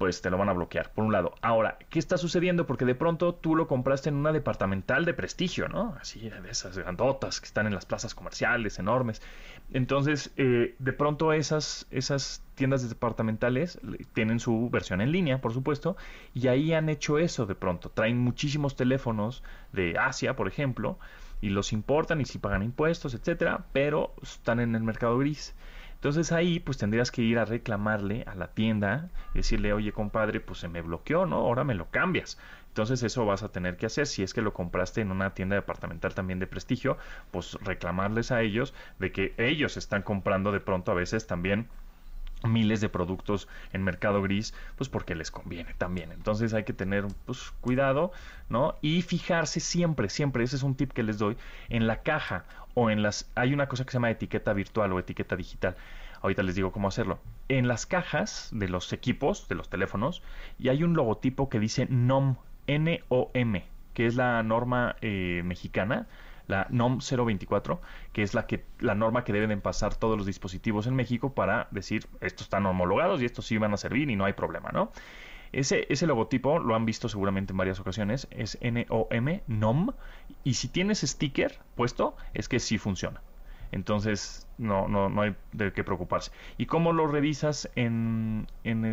[0.00, 1.34] pues te lo van a bloquear, por un lado.
[1.42, 2.64] Ahora, ¿qué está sucediendo?
[2.66, 5.94] Porque de pronto tú lo compraste en una departamental de prestigio, ¿no?
[6.00, 9.20] Así, de esas grandotas que están en las plazas comerciales enormes.
[9.70, 15.52] Entonces, eh, de pronto esas, esas tiendas departamentales le- tienen su versión en línea, por
[15.52, 15.98] supuesto,
[16.32, 17.90] y ahí han hecho eso de pronto.
[17.90, 20.98] Traen muchísimos teléfonos de Asia, por ejemplo,
[21.42, 25.54] y los importan y si pagan impuestos, etcétera, pero están en el mercado gris.
[26.00, 30.58] Entonces ahí pues tendrías que ir a reclamarle a la tienda decirle, oye compadre, pues
[30.58, 31.36] se me bloqueó, ¿no?
[31.36, 32.38] Ahora me lo cambias.
[32.68, 35.56] Entonces eso vas a tener que hacer si es que lo compraste en una tienda
[35.56, 36.96] departamental también de prestigio,
[37.30, 41.68] pues reclamarles a ellos de que ellos están comprando de pronto a veces también
[42.48, 46.12] miles de productos en mercado gris, pues porque les conviene también.
[46.12, 48.12] Entonces hay que tener pues cuidado,
[48.48, 48.76] ¿no?
[48.80, 51.36] Y fijarse siempre, siempre, ese es un tip que les doy,
[51.68, 54.98] en la caja o en las hay una cosa que se llama etiqueta virtual o
[54.98, 55.76] etiqueta digital
[56.22, 57.18] Ahorita les digo cómo hacerlo.
[57.48, 60.22] En las cajas de los equipos, de los teléfonos,
[60.58, 63.64] y hay un logotipo que dice NOM, N-O-M,
[63.94, 66.06] que es la norma eh, mexicana,
[66.46, 67.80] la NOM 024,
[68.12, 71.68] que es la, que, la norma que deben pasar todos los dispositivos en México para
[71.70, 74.92] decir, estos están homologados y estos sí van a servir y no hay problema, ¿no?
[75.52, 79.90] Ese, ese logotipo lo han visto seguramente en varias ocasiones, es N-O-M, NOM,
[80.44, 83.22] y si tienes sticker puesto, es que sí funciona.
[83.72, 86.32] Entonces, no, no, no hay de qué preocuparse.
[86.58, 88.84] ¿Y cómo lo revisas en, en,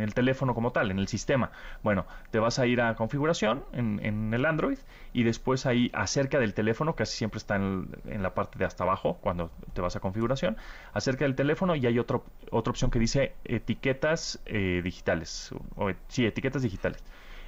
[0.00, 1.52] el, teléfono como tal, en el sistema?
[1.82, 4.78] Bueno, te vas a ir a configuración en, en el Android
[5.12, 9.18] y después ahí acerca del teléfono, casi siempre está en la parte de hasta abajo
[9.20, 10.56] cuando te vas a configuración,
[10.92, 15.50] acerca del teléfono y hay otro, otra opción que dice etiquetas eh, digitales.
[15.76, 17.02] O, sí, etiquetas digitales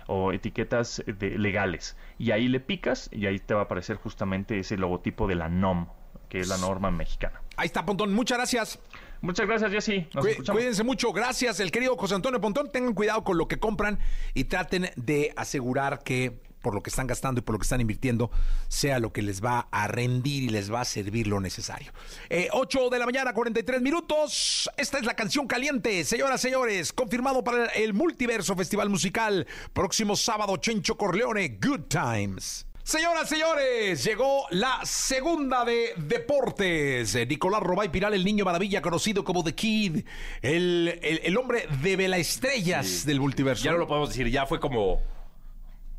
[0.07, 1.97] o etiquetas de- legales.
[2.19, 5.49] Y ahí le picas y ahí te va a aparecer justamente ese logotipo de la
[5.49, 5.87] NOM,
[6.29, 7.41] que es la norma mexicana.
[7.57, 8.13] Ahí está, Pontón.
[8.13, 8.79] Muchas gracias.
[9.21, 10.07] Muchas gracias, Jessy.
[10.15, 10.59] Nos Cuí- escuchamos.
[10.61, 11.13] Cuídense mucho.
[11.13, 12.71] Gracias, el querido José Antonio Pontón.
[12.71, 13.99] Tengan cuidado con lo que compran
[14.35, 17.81] y traten de asegurar que por lo que están gastando y por lo que están
[17.81, 18.31] invirtiendo
[18.67, 21.93] sea lo que les va a rendir y les va a servir lo necesario.
[22.31, 24.69] Eh, 8 de la mañana, 43 minutos.
[24.77, 26.05] Esta es la canción caliente.
[26.05, 29.47] Señoras, señores, confirmado para el Multiverso Festival Musical.
[29.73, 32.67] Próximo sábado, Chencho Corleone, Good Times.
[32.89, 37.15] Señoras, señores, llegó la segunda de deportes.
[37.29, 40.07] Nicolás Robay Piral, el niño maravilla, conocido como The Kid,
[40.41, 43.63] el, el- el hombre de vela estrellas del multiverso.
[43.63, 45.03] Ya no lo podemos decir, ya fue como.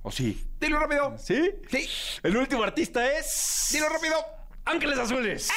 [0.01, 0.43] ¿O sí?
[0.59, 1.15] Dilo rápido.
[1.19, 1.51] ¿Sí?
[1.69, 1.87] Sí.
[2.23, 3.67] El último artista es.
[3.71, 4.15] Dilo rápido.
[4.69, 5.49] Ángeles Azules.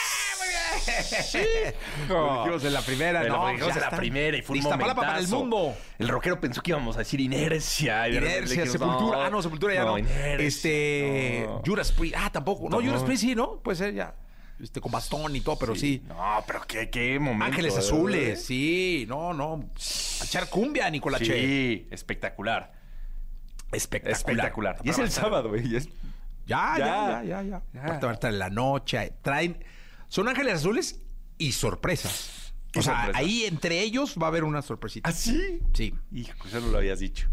[1.25, 1.39] Sí.
[2.09, 4.63] Lo dijimos en la primera, Lo no, dijimos ya en la primera y fue un
[4.63, 5.39] Iztapalapa para el momentazo.
[5.67, 5.77] mundo.
[5.99, 8.09] El rockero pensó que íbamos a decir inercia.
[8.09, 9.27] y de repente Inercia, dijimos, Sepultura.
[9.27, 9.99] Ah, no, Sepultura ya no.
[9.99, 11.45] inercia, este.
[11.47, 11.63] no.
[11.65, 12.17] Judas Priest.
[12.19, 12.65] Ah, tampoco.
[12.65, 12.89] No, Tampoco.
[12.89, 13.57] Judas Priest sí, ¿no?
[13.59, 14.15] Puede ser ya.
[14.61, 16.03] Este, con bastón y todo, pero sí.
[16.07, 17.45] No, pero qué, qué momento.
[17.47, 17.77] Ángeles.
[17.77, 19.05] Azules, sí.
[19.09, 19.69] No, no.
[20.21, 21.25] A echar cumbia, Nicolache.
[21.41, 22.73] Sí, espectacular.
[23.73, 24.13] Espectacular.
[24.17, 24.77] Espectacular.
[24.85, 25.67] Y es el sábado, güey.
[25.67, 25.89] y es-
[26.47, 27.23] Ya, ya, Ya.
[27.25, 27.83] ya, ya, ya.
[27.85, 29.15] Aparte a estar en la noche.
[29.23, 29.65] Traen.
[30.09, 31.01] Son ángeles azules
[31.39, 32.55] y sorpresas.
[32.71, 33.19] ¿Qué O sea, sorpresa?
[33.19, 35.09] ahí entre ellos va a haber una sorpresita.
[35.09, 35.61] ¿Ah, sí?
[35.75, 35.95] Sí.
[36.13, 37.29] Hijo, eso no lo habías dicho.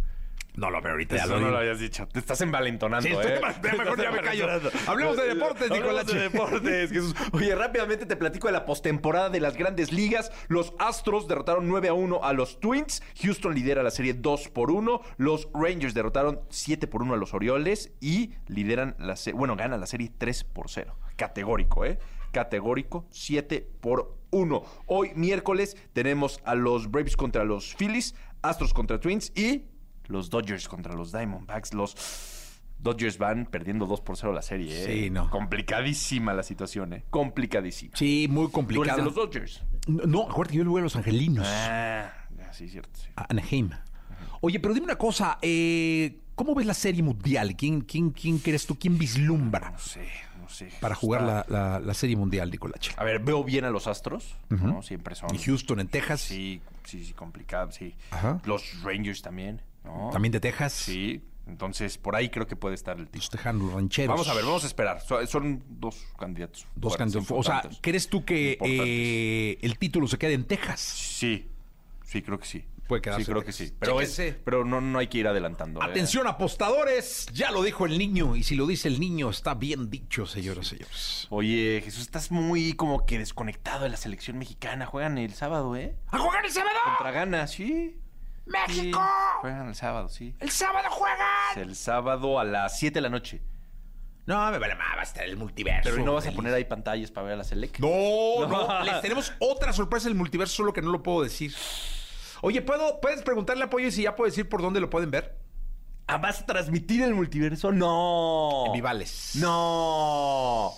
[0.59, 1.15] No lo veo ahorita.
[1.15, 2.07] Ya lo no lo habías dicho.
[2.07, 3.41] Te estás envalentonando, Sí, estoy ¿eh?
[3.61, 4.47] Te mejor ya me callo.
[4.87, 6.13] Hablemos de deportes, Nicolache.
[6.15, 7.15] de deportes, Jesús.
[7.31, 10.31] Oye, rápidamente te platico de la postemporada de las grandes ligas.
[10.49, 13.01] Los Astros derrotaron 9 a 1 a los Twins.
[13.21, 15.01] Houston lidera la serie 2 por 1.
[15.17, 19.79] Los Rangers derrotaron 7 por 1 a los Orioles y lideran la serie, bueno, ganan
[19.79, 20.95] la serie 3 por 0.
[21.15, 21.99] Categórico, ¿eh?
[22.31, 24.63] Categórico 7 por 1.
[24.87, 29.63] Hoy miércoles tenemos a los Braves contra los Phillies, Astros contra Twins y
[30.09, 31.73] los Dodgers contra los Diamondbacks.
[31.73, 31.95] Los
[32.79, 34.85] Dodgers van perdiendo 2 por 0 la serie, ¿eh?
[35.03, 35.29] Sí, no.
[35.29, 37.03] Complicadísima la situación, ¿eh?
[37.09, 37.95] Complicadísima.
[37.95, 38.97] Sí, muy Tú eres complicado.
[38.97, 39.63] de los Dodgers.
[39.87, 41.47] No, no, acuérdate que yo le voy a los angelinos.
[41.49, 42.91] Ah, ya, sí, cierto.
[42.99, 43.07] sí.
[43.15, 43.69] A Anaheim.
[44.41, 45.37] Oye, pero dime una cosa.
[45.41, 47.55] eh, ¿Cómo ves la serie mundial?
[47.57, 48.77] ¿Quién, quién, quién crees tú?
[48.79, 50.07] ¿Quién vislumbra No sé,
[50.39, 50.69] no sé.
[50.79, 52.93] para jugar la- la serie mundial, Nicolache?
[52.95, 54.81] A ver, veo bien a los Astros, ¿no?
[54.81, 55.35] Siempre son...
[55.35, 56.21] Y Houston en Texas.
[56.21, 57.93] Sí, sí, sí, complicado, sí.
[58.11, 58.39] Ajá.
[58.45, 60.09] Los Rangers también, ¿no?
[60.11, 60.73] También de Texas.
[60.73, 63.17] Sí, entonces por ahí creo que puede estar el tipo.
[63.17, 64.13] Los tejanos rancheros.
[64.13, 65.01] Vamos a ver, vamos a esperar.
[65.01, 66.67] So- Son dos candidatos.
[66.75, 67.31] Dos candidatos.
[67.31, 67.63] O sea.
[67.81, 70.79] ¿crees tú que eh, el título se quede en Texas?
[70.79, 71.47] Sí,
[72.03, 72.65] sí, creo que sí.
[72.87, 73.71] Puede quedarse Sí, creo que sí.
[73.79, 75.79] Pero, es- pero no, no hay que ir adelantando.
[75.79, 75.85] ¿eh?
[75.85, 77.27] Atención, apostadores.
[77.35, 78.35] Ya lo dijo el niño.
[78.35, 81.27] Y si lo dice el niño, está bien dicho, señoras y señores.
[81.29, 84.87] Oye, Jesús, estás muy como que desconectado de la selección mexicana.
[84.87, 85.95] Juegan el sábado, ¿eh?
[86.07, 86.75] ¡A jugar el sábado!
[86.97, 87.95] Contra Ghana, sí.
[88.49, 88.99] ¡México!
[88.99, 90.35] Sí, Juegan el sábado, sí.
[90.39, 91.57] ¡El sábado juegan!
[91.57, 93.41] El sábado a las 7 de la noche.
[94.25, 95.89] No, me vale más, va a estar el multiverso.
[95.89, 97.79] Pero ¿y no vas a poner ahí pantallas para ver a la selec?
[97.79, 101.53] No, no, les tenemos otra sorpresa del multiverso, solo que no lo puedo decir.
[102.41, 105.37] Oye, ¿puedo, ¿puedes preguntarle a Pollo si ya puedo decir por dónde lo pueden ver?
[106.07, 107.71] Ah, ¿vas a transmitir el multiverso?
[107.71, 108.65] No.
[108.67, 109.31] En Vivales.
[109.35, 110.73] No.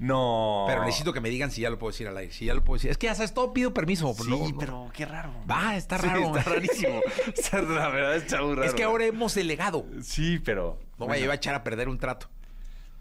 [0.00, 0.64] No.
[0.66, 2.32] Pero necesito que me digan si ya lo puedo decir al aire.
[2.32, 2.90] Si ya lo puedo decir.
[2.90, 4.12] Es que ya sabes, todo pido permiso.
[4.14, 4.58] Sí, no, no.
[4.58, 5.30] pero qué raro.
[5.48, 6.36] Va, está Sí, raro.
[6.36, 7.00] está rarísimo.
[7.36, 8.64] Está- la verdad está muy raro.
[8.66, 9.86] Es que ahora hemos delegado.
[10.02, 10.78] Sí, pero...
[10.98, 12.28] No vaya yo a echar a perder un trato.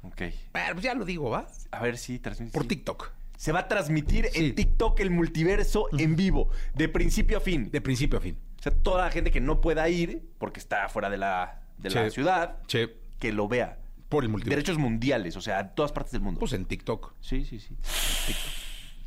[0.03, 0.21] Ok.
[0.53, 1.47] Bueno, pues ya lo digo, ¿va?
[1.71, 2.53] A ver si transmite.
[2.53, 3.11] Por TikTok.
[3.37, 4.45] Se va a transmitir Sí.
[4.47, 7.71] en TikTok el multiverso en vivo, de principio a fin.
[7.71, 8.37] De principio a fin.
[8.59, 11.89] O sea, toda la gente que no pueda ir, porque está fuera de la, de
[11.91, 12.11] la Sí.
[12.11, 12.89] ciudad, Che,
[13.19, 13.77] que lo vea.
[14.09, 14.55] Por el multiverso.
[14.57, 16.39] Derechos mundiales, o sea, en todas partes del mundo.
[16.39, 17.13] Pues en TikTok.
[17.21, 17.75] sí, sí, sí.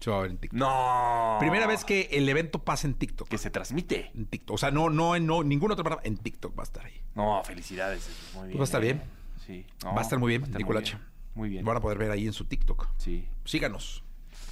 [0.01, 0.59] Se va a ver en TikTok.
[0.59, 1.37] No.
[1.39, 3.29] Primera vez que el evento pasa en TikTok.
[3.29, 4.11] que se transmite.
[4.15, 4.55] En TikTok.
[4.55, 6.05] O sea, no, no, no, ninguna otra palabra.
[6.05, 7.01] En TikTok va a estar ahí.
[7.15, 8.11] No, felicidades.
[8.35, 8.51] Muy bien.
[8.51, 9.03] Pues va a estar bien.
[9.47, 9.65] Sí.
[9.85, 10.95] va a estar muy bien, a Nicolache.
[10.95, 11.13] Muy bien.
[11.35, 11.65] Muy bien.
[11.65, 12.89] Van a poder ver ahí en su TikTok.
[12.99, 13.29] Sí.
[13.45, 14.03] Síganos.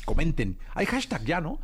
[0.04, 0.56] comenten.
[0.74, 1.58] Hay hashtag ya, ¿no?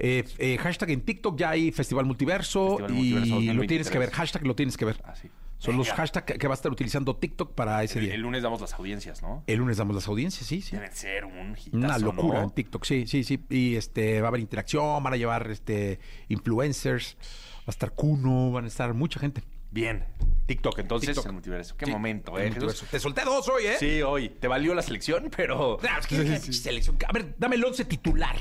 [0.00, 3.68] Eh, eh, hashtag en TikTok ya hay Festival Multiverso Festival y lo 2023.
[3.68, 4.10] tienes que ver.
[4.10, 5.00] Hashtag lo tienes que ver.
[5.04, 5.14] Ah,
[5.58, 8.14] Son los hashtags que, va a estar utilizando TikTok para ese El, día.
[8.14, 9.42] el lunes damos las audiencias, ¿no?
[9.46, 10.76] El lunes damos las audiencias, sí, sí.
[10.76, 12.44] Deben ser un hitazo, Una locura ¿no?
[12.44, 13.44] en TikTok, sí, sí, sí.
[13.50, 15.98] Y este va a haber interacción, van a llevar este
[16.28, 17.16] influencers,
[17.60, 19.42] va a estar Kuno, van a estar mucha gente.
[19.70, 20.04] Bien.
[20.46, 21.26] TikTok, entonces, TikTok.
[21.26, 21.76] el multiverso.
[21.76, 22.50] Qué Sí, momento, ¿eh?
[22.52, 22.84] Jesús?
[22.90, 23.76] Te solté dos hoy, ¿eh?
[23.78, 24.28] Sí, hoy.
[24.30, 26.96] Te valió la selección, pero es que- selección.
[27.06, 28.36] A ver, dame el 11 titular.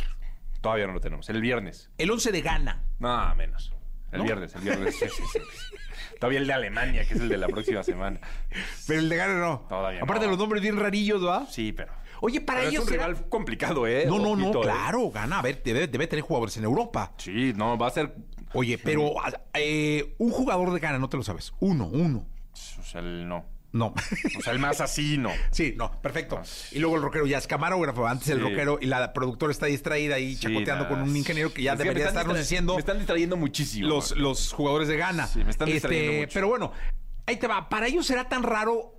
[0.61, 1.29] todavía no lo tenemos.
[1.29, 1.89] El viernes.
[1.97, 2.83] El 11 de Ghana.
[2.99, 3.73] No, menos.
[4.11, 4.23] El ¿No?
[4.23, 4.95] viernes, el viernes.
[4.97, 5.39] sí, sí, sí.
[6.19, 8.19] Todavía el de Alemania, que es el de la próxima semana.
[8.87, 9.65] Pero el de Ghana no.
[9.69, 10.31] Todavía Aparte no.
[10.31, 11.45] los nombres bien rarillos, ¿va?
[11.47, 11.91] Sí, pero.
[12.21, 14.05] Oye, para pero ellos es un será- rival complicado, ¿eh?
[14.07, 14.63] No, no, no, Ojito, ¿eh?
[14.63, 15.39] claro, Ghana.
[15.39, 17.13] A ver, debe, debe tener jugadores en Europa.
[17.17, 18.15] Sí, no, va a ser.
[18.53, 19.11] Oye, pero
[19.53, 21.53] eh, un jugador de Ghana, no te lo sabes.
[21.59, 22.25] Uno, uno.
[22.79, 23.45] O sea, el no.
[23.73, 23.93] No.
[24.37, 25.29] O sea, el más así, no.
[25.51, 26.41] Sí, no, perfecto.
[26.71, 28.43] Y luego el rockero ya es camarógrafo, antes el Sí.
[28.43, 31.83] rockero y la productora está distraída ahí chacoteando con un ingeniero que ya Es que
[31.83, 33.87] debería me están estarnos distra- diciendo Me están distrayendo muchísimo.
[33.89, 35.27] los, los jugadores de Ghana.
[35.27, 36.31] Sí, me están distrayendo mucho.
[36.33, 36.71] Pero bueno,
[37.25, 37.67] ahí te va.
[37.69, 38.93] ¿Para ellos será tan raro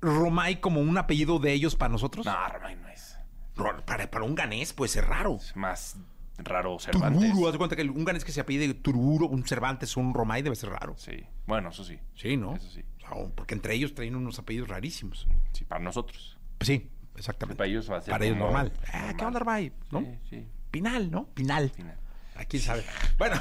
[0.00, 2.24] Romay como un apellido de ellos para nosotros?
[2.26, 3.16] No, Romay no es.
[3.56, 5.36] Ro- Para, para un ganés puede ser raro.
[5.36, 5.96] Es más
[6.38, 7.20] raro Cervantes.
[7.30, 10.42] Tururu, haz de cuenta que un ganés que se apellide Tururu, un Cervantes, un Romay
[10.42, 10.94] debe ser raro.
[10.96, 11.24] Sí.
[11.46, 11.98] Bueno, eso sí.
[12.14, 12.56] Sí, ¿no?
[12.56, 12.82] Eso sí.
[13.34, 15.26] Porque entre ellos traen unos apellidos rarísimos.
[15.52, 16.38] Sí, para nosotros.
[16.60, 17.56] Sí, exactamente.
[17.58, 18.72] Para ellos va a ser Para ellos como normal.
[18.86, 19.16] Ah, normal.
[19.16, 19.72] ¿Qué onda, Romay?
[19.90, 20.00] ¿No?
[20.00, 20.46] Sí, sí.
[20.70, 21.26] Pinal, ¿no?
[21.34, 21.70] Pinal.
[21.70, 21.96] Final.
[22.36, 22.84] ¿A quién sabe?
[23.18, 23.38] Bueno,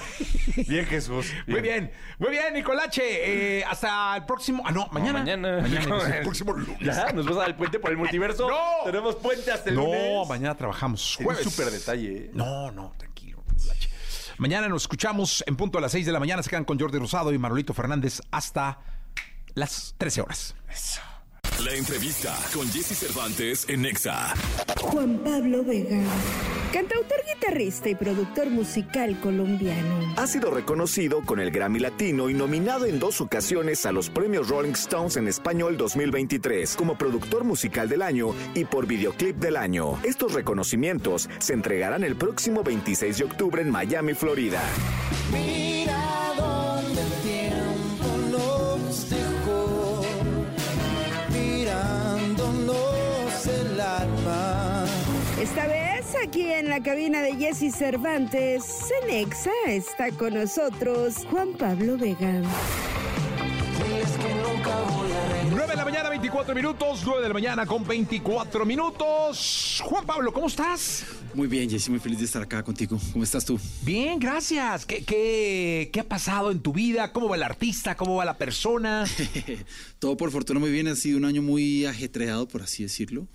[0.67, 1.31] Bien, Jesús.
[1.47, 1.91] muy bien.
[2.17, 3.59] Muy bien, Nicolache.
[3.59, 4.61] Eh, hasta el próximo.
[4.65, 5.19] Ah, no, mañana.
[5.19, 5.61] mañana.
[5.61, 6.79] Mañana, el próximo lunes.
[6.81, 7.11] ¿Ya?
[7.13, 8.49] ¿Nos vas a dar el puente por el multiverso?
[8.49, 8.57] ¡No!
[8.85, 10.27] Tenemos puente hasta el No, lunes.
[10.27, 11.13] mañana trabajamos.
[11.13, 11.43] Es un Jueves.
[11.43, 12.31] súper detalle, ¿eh?
[12.33, 13.41] No, no, tranquilo.
[13.55, 13.89] Nicolache.
[14.37, 16.43] Mañana nos escuchamos en punto a las 6 de la mañana.
[16.43, 18.79] Se quedan con Jordi Rosado y Manolito Fernández hasta
[19.55, 20.55] las 13 horas.
[21.63, 24.33] La entrevista con Jesse Cervantes en Nexa.
[24.81, 26.01] Juan Pablo Vega,
[26.71, 30.13] cantautor, guitarrista y productor musical colombiano.
[30.15, 34.47] Ha sido reconocido con el Grammy Latino y nominado en dos ocasiones a los premios
[34.47, 39.99] Rolling Stones en español 2023 como productor musical del año y por videoclip del año.
[40.03, 44.61] Estos reconocimientos se entregarán el próximo 26 de octubre en Miami, Florida.
[45.33, 47.18] Mira donde
[55.41, 61.97] Esta vez aquí en la cabina de Jesse Cervantes, Cenexa, está con nosotros Juan Pablo
[61.97, 62.41] Vega.
[62.41, 65.51] Diles que nunca voy a regresar.
[65.51, 67.03] 9 de la mañana, 24 minutos.
[67.05, 69.81] 9 de la mañana con 24 minutos.
[69.85, 71.05] Juan Pablo, ¿cómo estás?
[71.33, 72.99] Muy bien, Jessy, muy feliz de estar acá contigo.
[73.13, 73.57] ¿Cómo estás tú?
[73.83, 74.85] Bien, gracias.
[74.85, 77.13] ¿Qué, qué, qué ha pasado en tu vida?
[77.13, 77.95] ¿Cómo va el artista?
[77.95, 79.05] ¿Cómo va la persona?
[79.99, 83.25] Todo por fortuna muy bien, ha sido un año muy ajetreado, por así decirlo.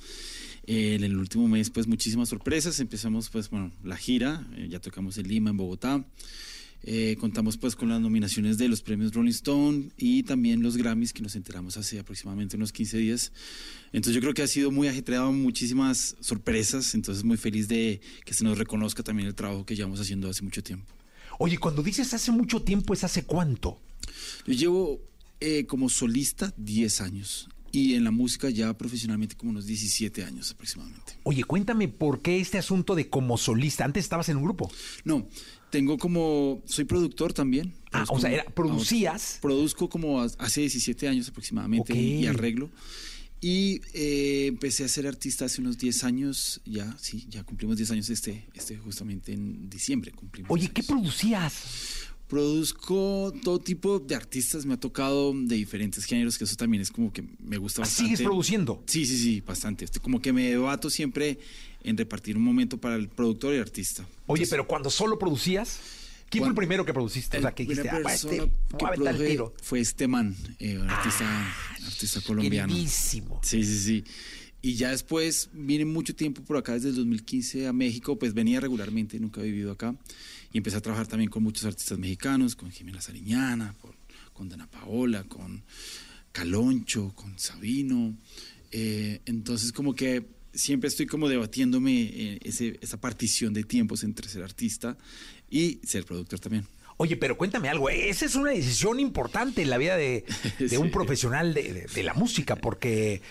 [0.66, 2.80] Eh, en el último mes, pues muchísimas sorpresas.
[2.80, 4.46] Empezamos, pues, bueno, la gira.
[4.56, 6.04] eh, ya tocamos en Lima, en Bogotá.
[6.86, 11.12] Eh, contamos, pues, con las nominaciones de los premios Rolling Stone y también los Grammys,
[11.12, 13.32] que nos enteramos hace aproximadamente unos 15 días.
[13.92, 16.94] Entonces, yo creo que ha sido muy ajetreado, muchísimas sorpresas.
[16.94, 20.42] Entonces, muy feliz de que se nos reconozca también el trabajo que llevamos haciendo hace
[20.42, 20.92] mucho tiempo.
[21.38, 23.80] Oye, cuando dices hace mucho tiempo, ¿es hace cuánto?
[24.46, 25.00] Yo llevo
[25.40, 30.50] eh, como solista 10 años y en la música ya profesionalmente como unos 17 años
[30.52, 31.14] aproximadamente.
[31.24, 33.84] Oye, cuéntame por qué este asunto de como solista.
[33.84, 34.70] Antes estabas en un grupo.
[35.04, 35.28] No,
[35.70, 37.74] tengo como, soy productor también.
[37.92, 39.38] Ah, o sea, era- ¿producías?
[39.42, 42.70] Produzco como ha- hace 17 años aproximadamente y, arreglo.
[43.40, 47.90] Y eh, empecé a ser artista hace unos 10 años, ya, sí, ya cumplimos 10
[47.90, 50.50] años este, este justamente en diciembre cumplimos.
[50.50, 51.54] Oye, 10 ¿qué producías?
[52.28, 56.90] Produzco todo tipo de artistas, me ha tocado de diferentes géneros, que eso también es
[56.90, 58.10] como que me gusta Ah, bastante.
[58.10, 58.82] ¿Sigues produciendo?
[58.86, 59.84] Sí, sí, sí, bastante.
[59.84, 61.38] Este, como que me debato siempre
[61.82, 64.02] en repartir un momento para el productor y artista.
[64.02, 65.78] Oye, Entonces, pero cuando solo producías,
[66.30, 67.38] ¿quién fue el primero que produciste?
[67.38, 68.38] O sea, que dijiste, ah, va, este,
[68.78, 69.54] que el tiro.
[69.62, 71.54] fue este man, eh, un artista,
[71.86, 72.72] artista colombiano.
[72.72, 73.40] Queridísimo.
[73.42, 74.04] Sí, sí, sí.
[74.62, 78.60] Y ya después vine mucho tiempo por acá, desde el 2015 a México, pues venía
[78.60, 79.94] regularmente, nunca he vivido acá.
[80.54, 83.90] Y empecé a trabajar también con muchos artistas mexicanos, con Jimena Sariñana, con,
[84.32, 85.62] con Dana Paola, con
[86.32, 88.14] Caloncho, con Sabino.
[88.72, 94.28] Eh, entonces como que siempre estoy como debatiéndome eh, ese- esa partición de tiempos entre
[94.28, 94.96] ser artista
[95.50, 96.66] y ser productor también.
[96.96, 97.90] Oye, pero cuéntame algo.
[97.90, 100.24] Esa es una decisión importante en la vida de,
[100.60, 103.22] de un profesional de, de- de la música, porque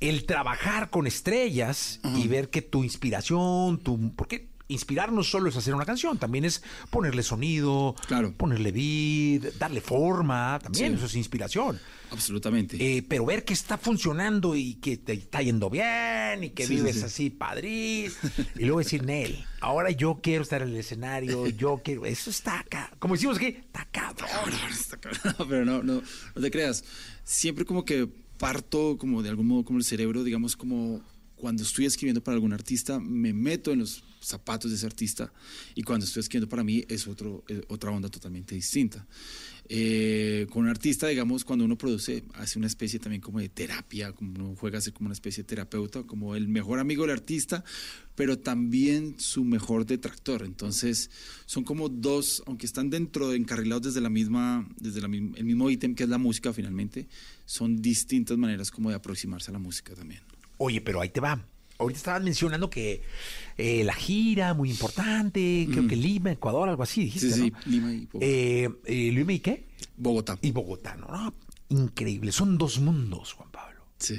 [0.00, 4.12] el trabajar con estrellas y ver que tu inspiración, tu.
[4.16, 7.94] Porque inspirar no solo es hacer una canción, también es ponerle sonido,
[8.36, 10.96] ponerle beat, darle forma, también Sí.
[10.96, 11.78] eso es inspiración.
[12.12, 12.76] Absolutamente.
[12.80, 16.74] Eh, pero ver que está funcionando y que te está yendo bien y que Sí,
[16.76, 17.02] vives sí.
[17.04, 18.16] así padrís.
[18.56, 22.06] Y luego decir, Nel, ahora yo quiero estar en el escenario, yo quiero.
[22.06, 22.90] Eso está acá.
[22.98, 24.28] Como decimos aquí, está cabrón.
[25.48, 26.02] pero no, no,
[26.34, 26.84] no te creas.
[27.24, 28.08] Siempre como que
[28.38, 31.02] parto como de algún modo como el cerebro, digamos como
[31.36, 35.32] cuando estoy escribiendo para algún artista, me meto en los zapatos de ese artista
[35.74, 39.06] y cuando estoy escribiendo para mí es otro, eh, otra onda totalmente distinta.
[39.72, 44.12] Eh, con un artista, digamos, cuando uno produce, hace una especie también como de terapia,
[44.12, 47.12] como uno juega a ser como una especie de terapeuta, como el mejor amigo del
[47.12, 47.62] artista,
[48.16, 50.42] pero también su mejor detractor.
[50.44, 51.10] Entonces,
[51.46, 55.70] son como dos, aunque están dentro, de encarrilados desde la misma, desde la, el mismo
[55.70, 57.08] ítem que es la música finalmente,
[57.44, 60.22] son distintas maneras como de aproximarse a la música también.
[60.56, 61.46] Oye, pero ahí te va.
[61.80, 63.02] Ahorita estabas mencionando que
[63.56, 67.58] eh, la gira, muy importante, creo que Lima, Ecuador, algo así, dijiste, Sí, sí, ¿no?
[67.66, 68.26] Lima y Bogotá.
[68.26, 69.66] Eh, eh, ¿Lima y qué?
[69.96, 70.38] Bogotá.
[70.42, 71.08] Y Bogotá, ¿no?
[71.08, 71.34] No,
[71.70, 72.32] Increíble.
[72.32, 73.84] Son dos mundos, Juan Pablo.
[73.98, 74.18] Sí.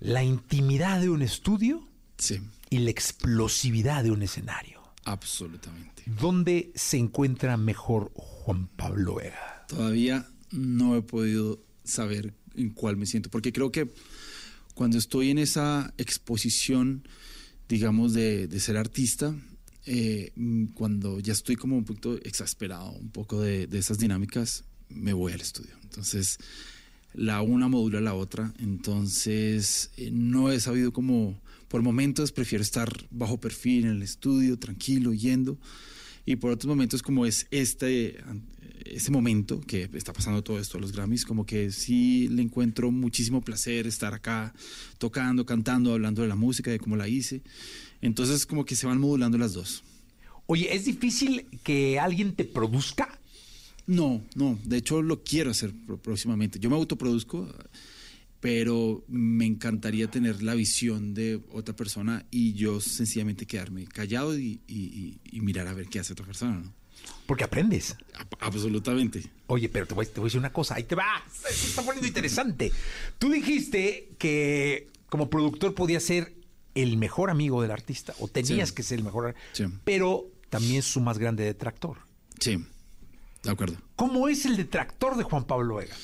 [0.00, 1.86] La intimidad de un estudio
[2.16, 2.40] Sí.
[2.70, 4.82] y la explosividad de un escenario.
[5.04, 6.02] Absolutamente.
[6.06, 9.64] ¿Dónde se encuentra mejor Juan Pablo Vega?
[9.68, 13.90] Todavía no he podido saber en cuál me siento, porque creo que
[14.78, 17.02] cuando estoy en esa exposición,
[17.68, 19.34] digamos, de, ser artista,
[19.86, 20.30] eh,
[20.74, 25.40] cuando ya estoy como un poquito exasperado, un poco de, esas dinámicas, me voy al
[25.40, 25.72] estudio.
[25.82, 26.38] Entonces,
[27.12, 32.88] la una modula la otra, entonces eh, no he sabido cómo, por momentos prefiero estar
[33.10, 35.58] bajo perfil en el estudio, tranquilo, yendo,
[36.24, 38.22] y por otros momentos como es este,
[38.84, 42.90] este momento que está pasando todo esto a los Grammys, como que sí le encuentro
[42.90, 44.54] muchísimo placer estar acá
[44.98, 47.42] tocando, cantando, hablando de la música, de cómo la hice.
[48.02, 49.82] Entonces como que se van modulando las dos.
[50.46, 53.18] Oye, ¿es difícil que alguien te produzca?
[53.86, 55.72] No, no, de hecho lo quiero hacer
[56.02, 56.58] próximamente.
[56.58, 57.52] Yo me autoproduzco,
[58.40, 64.60] pero me encantaría tener la visión de otra persona y yo sencillamente quedarme callado y-
[64.68, 66.72] y mirar a ver qué hace otra persona, ¿no?
[67.26, 67.96] Porque aprendes.
[68.40, 69.22] Absolutamente.
[69.48, 71.22] Oye, pero te voy, te voy a decir una cosa, ahí te va.
[71.30, 72.72] Se está poniendo interesante.
[73.18, 76.34] Tú dijiste que como productor podías ser
[76.74, 78.74] el mejor amigo del artista, o tenías Sí.
[78.74, 79.64] que ser el mejor, Sí.
[79.84, 81.98] pero también su más grande detractor.
[82.40, 82.64] Sí,
[83.42, 83.76] de acuerdo.
[83.96, 85.96] ¿Cómo es el detractor de Juan Pablo Vega?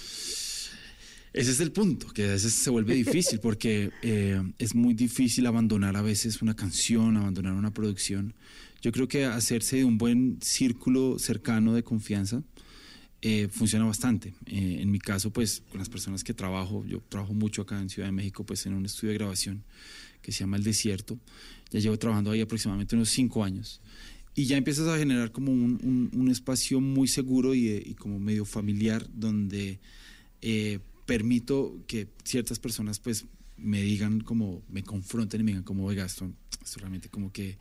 [1.32, 5.46] Ese es el punto, que a veces se vuelve difícil porque eh, es muy difícil
[5.46, 8.34] abandonar a veces una canción, abandonar una producción.
[8.84, 12.42] Yo creo que hacerse de un buen círculo cercano de confianza
[13.22, 14.34] eh, funciona bastante.
[14.44, 17.88] Eh, en mi caso, pues con las personas que trabajo, yo trabajo mucho acá en
[17.88, 19.64] Ciudad de México, pues en un estudio de grabación
[20.20, 21.18] que se llama El Desierto.
[21.70, 23.80] Ya llevo trabajando ahí aproximadamente unos cinco años.
[24.34, 27.94] Y ya empiezas a generar como un, un- un espacio muy seguro y, eh, y
[27.94, 29.80] como medio familiar donde
[30.42, 33.24] eh, permito que ciertas personas pues
[33.56, 36.30] me digan como, me confronten y me digan como, oiga, esto,
[36.62, 37.56] esto realmente como que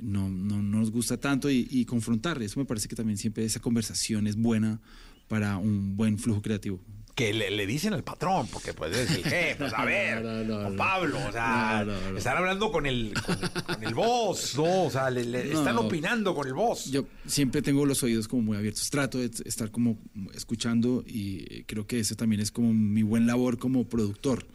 [0.00, 2.42] no, no, no nos gusta tanto y, y confrontar.
[2.42, 4.80] Eso me parece que también siempre esa conversación es buena
[5.28, 6.80] para un buen flujo creativo.
[7.14, 10.74] Que le, le dicen al patrón, porque pues es el jefe, pues, a ver, No.
[10.76, 11.86] Pablo, o sea,
[12.16, 13.36] están hablando con el, con,
[13.66, 14.84] con el boss, ¿no?
[14.84, 16.90] O sea, le, están opinando con el boss.
[16.90, 18.88] Yo siempre tengo los oídos como muy abiertos.
[18.88, 19.98] Trato de estar como
[20.34, 24.46] escuchando y creo que eso también es como mi buen labor como productor.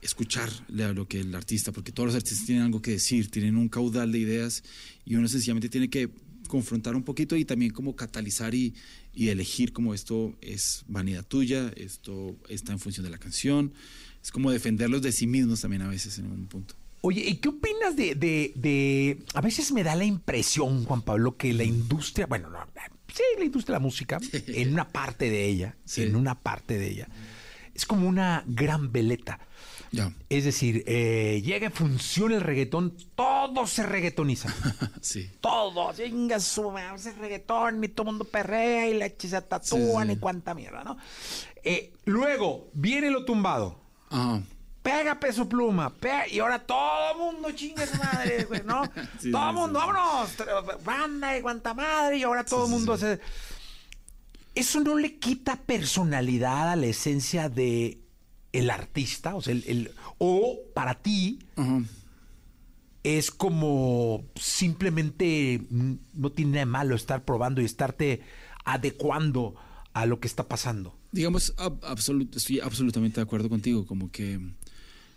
[0.00, 3.56] Escucharle a lo que el artista, porque todos los artistas tienen algo que decir, tienen
[3.56, 4.62] un caudal de ideas
[5.04, 6.10] y uno sencillamente tiene que
[6.48, 8.74] confrontar un poquito y también como catalizar y,
[9.12, 13.72] y elegir como esto es vanidad tuya, esto está en función de la canción.
[14.22, 16.74] Es como defenderlos de sí mismos también a veces en un punto.
[17.00, 21.36] Oye, ¿y qué opinas de, de, de- A veces me da la impresión, Juan Pablo,
[21.36, 22.58] que la industria, bueno, no,
[23.12, 26.90] sí, la industria de la música, en una parte de ella, en una parte de
[26.90, 27.08] ella,
[27.74, 29.38] es como una gran veleta.
[29.96, 30.12] Ya.
[30.28, 34.52] Es decir, eh, llega funciona el reggaetón, todo se reggaetoniza.
[35.00, 35.30] Sí.
[35.40, 40.12] todo, venga, sube, hace reggaetón y todo el mundo perrea y la se tatúan Sí,
[40.12, 40.16] sí.
[40.16, 40.96] y cuánta mierda, ¿no?
[41.62, 43.80] Eh, luego viene lo tumbado.
[44.10, 44.42] Ajá.
[44.82, 48.84] Pega peso pluma, pega, y ahora todo el mundo chinga su madre, güey, ¿no?
[49.20, 50.30] Sí, todo mundo, vámonos,
[50.84, 53.18] banda y cuanta madre, y ahora todo el mundo hace.
[54.54, 57.98] Eso no le quita personalidad a la esencia de
[58.58, 61.38] el artista, o sea, el, el- o para ti
[63.02, 68.20] es como simplemente mm, no tiene nada de malo estar probando y estarte
[68.64, 69.54] adecuando
[69.92, 70.98] a lo que está pasando.
[71.12, 74.40] Digamos, ab- absolut- estoy absolutamente de acuerdo contigo, como que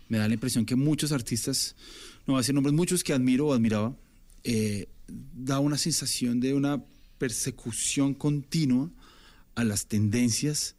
[0.08, 1.74] me da la impresión que muchos artistas,
[2.26, 3.94] no voy a decir nombres, muchos que admiro o admiraba,
[4.44, 6.82] eh, da una sensación de una
[7.18, 8.88] persecución continua
[9.56, 10.76] a las tendencias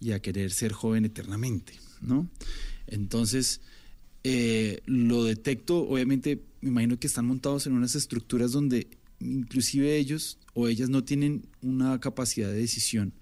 [0.00, 2.28] y a querer ser joven eternamente, ¿no?
[2.86, 3.60] Entonces,
[4.26, 8.88] eh, lo detecto, obviamente, me imagino que están montados en unas estructuras donde
[9.20, 13.12] inclusive ellos o ellas no tienen una capacidad de decisión,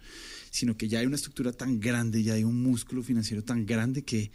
[0.50, 4.02] sino que ya hay una estructura tan grande, ya hay un músculo financiero tan grande
[4.02, 4.30] que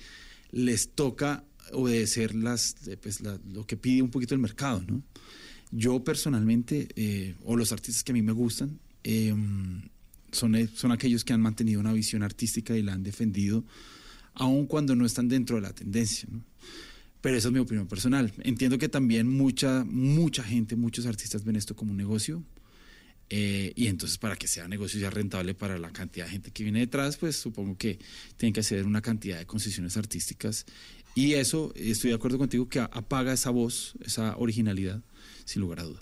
[0.52, 5.04] les toca obedecer las, eh, pues, lo que pide un poquito el mercado, ¿no?
[5.72, 8.80] Yo personalmente, eh, o los artistas que a mí me gustan,
[10.32, 13.64] son, son aquellos que han mantenido una visión artística y la han defendido,
[14.38, 16.44] aun cuando no están dentro de la tendencia, ¿no?
[17.22, 18.32] Pero esa es mi opinión personal.
[18.44, 22.44] Entiendo que también mucha, mucha gente, muchos artistas ven esto como un negocio.
[23.30, 26.52] eh, y entonces para que sea negocio y sea rentable para la cantidad de gente
[26.52, 28.00] que viene detrás, pues supongo que
[28.38, 30.66] tienen que hacer una cantidad de concesiones artísticas.
[31.16, 35.02] Y eso, estoy de acuerdo contigo, que apaga esa voz, esa originalidad,
[35.46, 36.00] sin lugar a duda.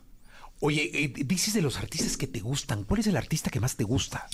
[0.60, 2.84] Oye, eh, dices de los artistas que te gustan.
[2.84, 4.28] ¿Cuál es el artista que más te gusta?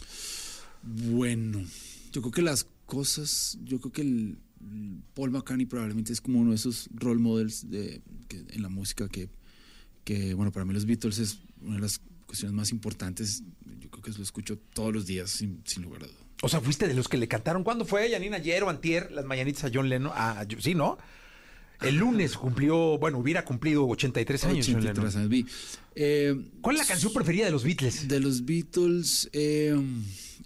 [0.83, 1.63] Bueno,
[2.11, 6.39] yo creo que las cosas, yo creo que el, el Paul McCartney probablemente es como
[6.39, 9.29] uno de esos role models de, que- en la música que,
[10.03, 13.43] que, bueno, para mí los Beatles es una de las cuestiones más importantes.
[13.79, 16.17] Yo creo que lo escucho todos los días, sin, sin lugar a duda.
[16.43, 17.63] O sea, fuiste de los que le cantaron.
[17.63, 18.37] ¿Cuándo fue, Janina?
[18.37, 19.09] ¿Ayer o antier?
[19.11, 20.11] Las mañanitas a John Lennon.
[20.13, 20.97] Ah, sí, ¿no?
[21.81, 24.65] El lunes cumplió, bueno, hubiera cumplido 83 años.
[24.67, 25.17] John 83 Lennon.
[25.17, 25.45] años vi.
[25.95, 28.07] Eh, ¿Cuál es la canción preferida de los Beatles?
[28.07, 29.75] De los Beatles, eh,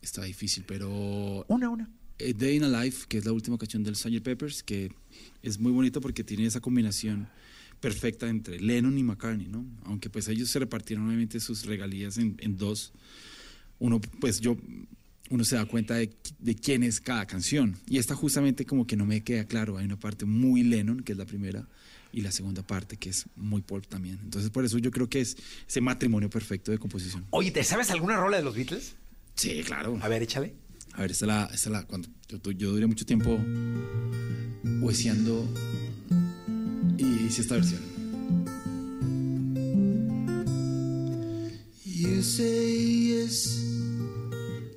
[0.01, 1.45] está difícil, pero...
[1.47, 1.89] Una, una.
[2.17, 4.21] Eh, Day in a Life, que es la última canción del Sgt.
[4.21, 4.91] Peppers, que
[5.41, 7.27] es muy bonito porque tiene esa combinación
[7.79, 9.65] perfecta entre Lennon y McCartney, ¿no?
[9.83, 12.93] Aunque pues ellos se repartieron obviamente sus regalías en, en dos.
[13.79, 14.57] Uno, pues yo,
[15.29, 16.09] uno se da cuenta de,
[16.39, 17.77] de quién es cada canción.
[17.87, 19.77] Y esta justamente como que no me queda claro.
[19.77, 21.67] Hay una parte muy Lennon, que es la primera,
[22.13, 24.19] y la segunda parte que es muy pop también.
[24.23, 25.35] Entonces por eso yo creo que es
[25.67, 27.25] ese matrimonio perfecto de composición.
[27.31, 28.95] Oye, ¿te sabes alguna rola de los Beatles?
[29.35, 29.99] Sí, claro.
[30.01, 30.55] A ver, échale.
[30.97, 33.37] A ver, esta es la, esta es la cuando yo, yo duré mucho tiempo
[34.81, 35.45] hueseando
[36.97, 37.81] y hice esta versión.
[41.83, 43.61] You say yes,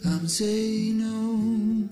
[0.04, 1.88] I'm saying no.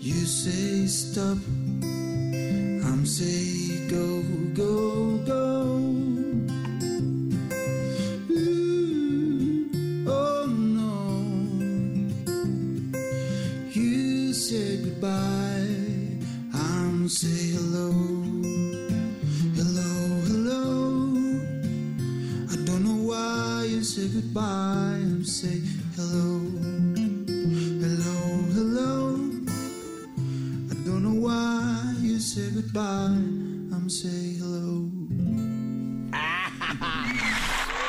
[0.00, 1.38] You say stop,
[1.82, 4.22] I'm saying go,
[4.54, 5.09] go.
[24.24, 25.60] Goodbye and say
[25.96, 26.40] hello.
[27.80, 28.18] Hello,
[28.54, 29.16] hello.
[30.70, 33.16] I don't know why you say goodbye
[33.72, 34.88] and say hello.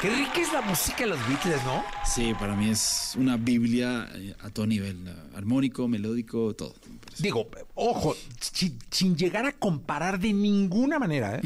[0.02, 1.84] Qué rica es la música de los Beatles, ¿no?
[2.06, 4.98] Sí, para mí es una Biblia eh, a todo nivel,
[5.36, 6.74] armónico, melódico, todo.
[7.20, 11.42] Digo, ojo, si- sin llegar a comparar de ninguna manera, ¿eh?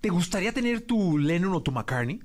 [0.00, 2.20] ¿Te gustaría tener tu Lennon o tu McCartney?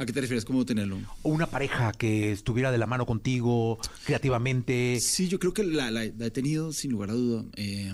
[0.00, 0.46] ¿A qué te refieres?
[0.46, 0.98] ¿Cómo tenerlo?
[1.22, 4.98] O una pareja que estuviera de la mano contigo creativamente.
[4.98, 7.44] Sí, yo creo que la, la- la he tenido sin lugar a duda.
[7.56, 7.92] Eh,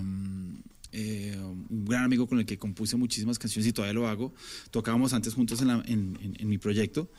[0.93, 4.33] eh, un gran amigo con el que compuse muchísimas canciones y todavía lo hago.
[4.71, 7.11] Tocábamos antes juntos en, la- en- en- en mi proyecto.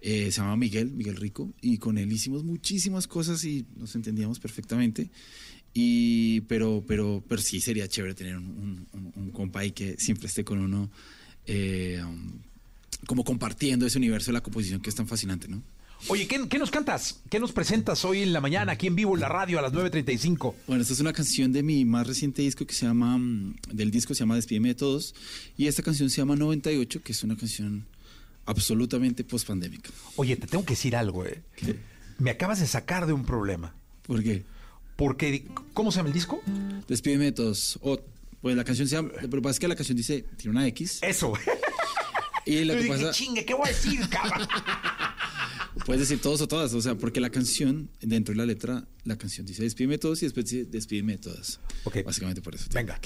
[0.00, 4.38] Eh, se llama Miguel, Miguel Rico, y con él hicimos muchísimas cosas y nos entendíamos
[4.38, 5.10] perfectamente.
[5.74, 9.96] Y, pero, pero, pero sí sería chévere tener un, un, un- un compa ahí que
[9.98, 10.88] siempre esté con uno,
[11.46, 12.38] eh, um,
[13.06, 15.62] como compartiendo ese universo de la composición que es tan fascinante, ¿no?
[16.08, 17.20] Oye, ¿qué, qué nos cantas?
[17.28, 19.72] ¿Qué nos presentas hoy en la mañana aquí en vivo en la radio a las
[19.72, 20.54] 9.35?
[20.66, 23.90] Bueno, esta es una canción de mi más reciente disco que se llama, mm, del
[23.90, 25.14] disco se llama Despídeme de Todos,
[25.58, 27.86] y esta canción se llama 98, que es una canción
[28.46, 29.90] absolutamente post-pandémica.
[30.16, 31.42] Oye, te tengo que decir algo, ¿eh?
[32.18, 33.74] Me acabas de sacar de un problema.
[34.02, 34.44] ¿Por qué?
[34.96, 36.42] Porque, ¿cómo se llama el disco?
[36.88, 37.78] Despídeme de Todos.
[37.82, 38.00] O,
[38.40, 40.66] pues la canción se llama, lo que pasa es que la canción dice, tiene una
[40.66, 41.00] X.
[41.02, 41.34] Eso.
[42.46, 44.48] Y lo que dije, pasa, chingue, ¿qué voy a decir, cabrón?
[45.86, 49.16] puedes decir todos o todas, o sea, porque la canción, dentro de la letra, la
[49.16, 51.60] canción dice despídeme de todos y después dice despídeme de todas.
[51.84, 52.04] Ok.
[52.04, 52.66] Básicamente por eso.
[52.72, 53.00] Venga.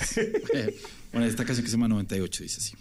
[1.12, 2.74] bueno, esta canción que se llama 98 dice así.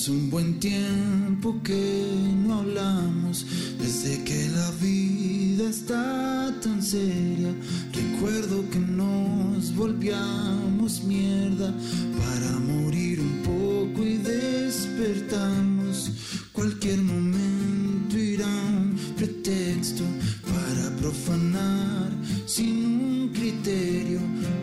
[0.00, 2.08] Hace un buen tiempo que
[2.46, 3.44] no hablamos,
[3.78, 7.54] desde que la vida está tan seria.
[7.92, 11.74] Recuerdo que nos volvíamos mierda
[12.16, 16.12] para morir un poco y despertamos.
[16.54, 20.04] Cualquier momento irá un pretexto
[20.46, 22.10] para profanar
[22.46, 24.20] sin un criterio,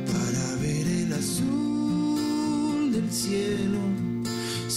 [0.07, 3.96] para ver el azul del cielo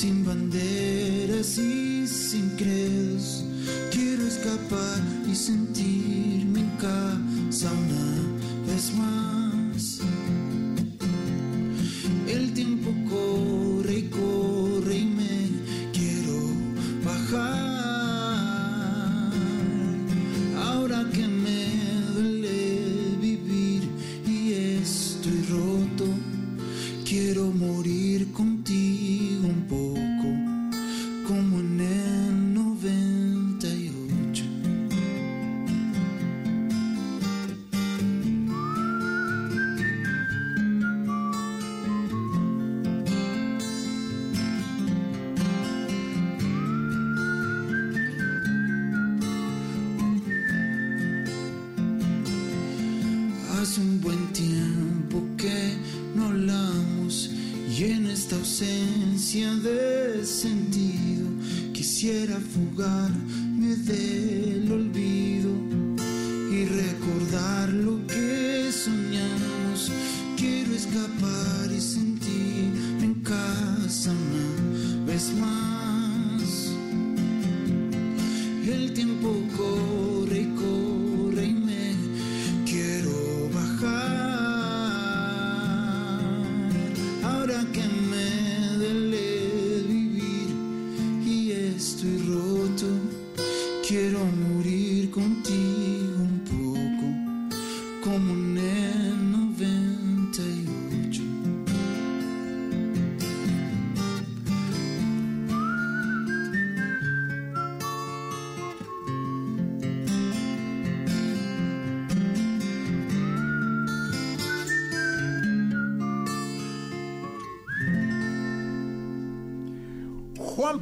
[0.01, 3.44] sin banderas y sin credos.
[3.90, 7.70] Quiero escapar y sentirme en casa.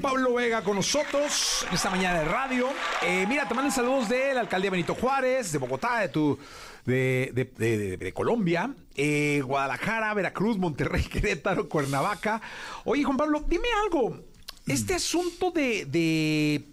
[0.01, 2.69] Juan Pablo Vega con nosotros en esta mañana de radio.
[3.03, 6.39] Eh, mira, te mandan saludos de la alcaldía Benito Juárez, de Bogotá, de tu,
[6.87, 12.41] de, de- de- de- de Colombia, eh, Guadalajara, Veracruz, Monterrey, Querétaro, Cuernavaca.
[12.85, 14.21] Oye, Juan Pablo, dime algo.
[14.69, 16.65] Este asunto de, de-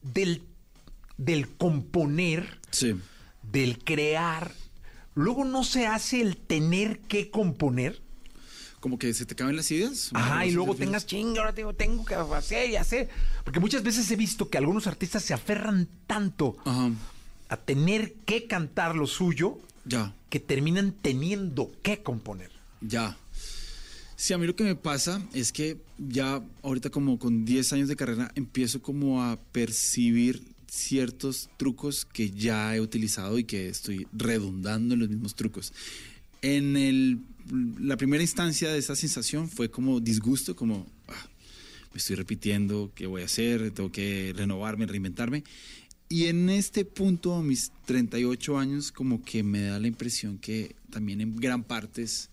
[0.00, 0.42] del,
[1.18, 2.58] del componer,
[3.42, 4.50] del crear,
[5.14, 8.00] luego no se hace el tener que componer.
[8.82, 10.10] Como que se te caben las ideas.
[10.12, 13.08] Ajá, y ¿Sí luego tengas chinga, ahora tengo, tengo que hacer y hacer.
[13.44, 16.56] Porque muchas veces he visto que algunos artistas se aferran tanto
[17.48, 20.14] a tener que cantar lo suyo Ya.
[20.30, 22.50] que terminan teniendo que componer.
[22.80, 23.16] Ya.
[24.16, 27.88] Sí, a mí lo que me pasa es que ya ahorita como con 10 años
[27.88, 34.08] de carrera empiezo como a percibir ciertos trucos que ya he utilizado y que estoy
[34.12, 35.72] redundando en los mismos trucos.
[36.40, 37.20] En el,
[37.78, 41.28] la primera instancia de esa sensación fue como disgusto, como "Ah,
[41.92, 43.70] me estoy repitiendo, ¿qué voy a hacer?
[43.72, 45.44] Tengo que renovarme, reinventarme.
[46.08, 50.76] Y en este punto, a mis 38 años, como que me da la impresión que
[50.90, 52.28] también en gran parte es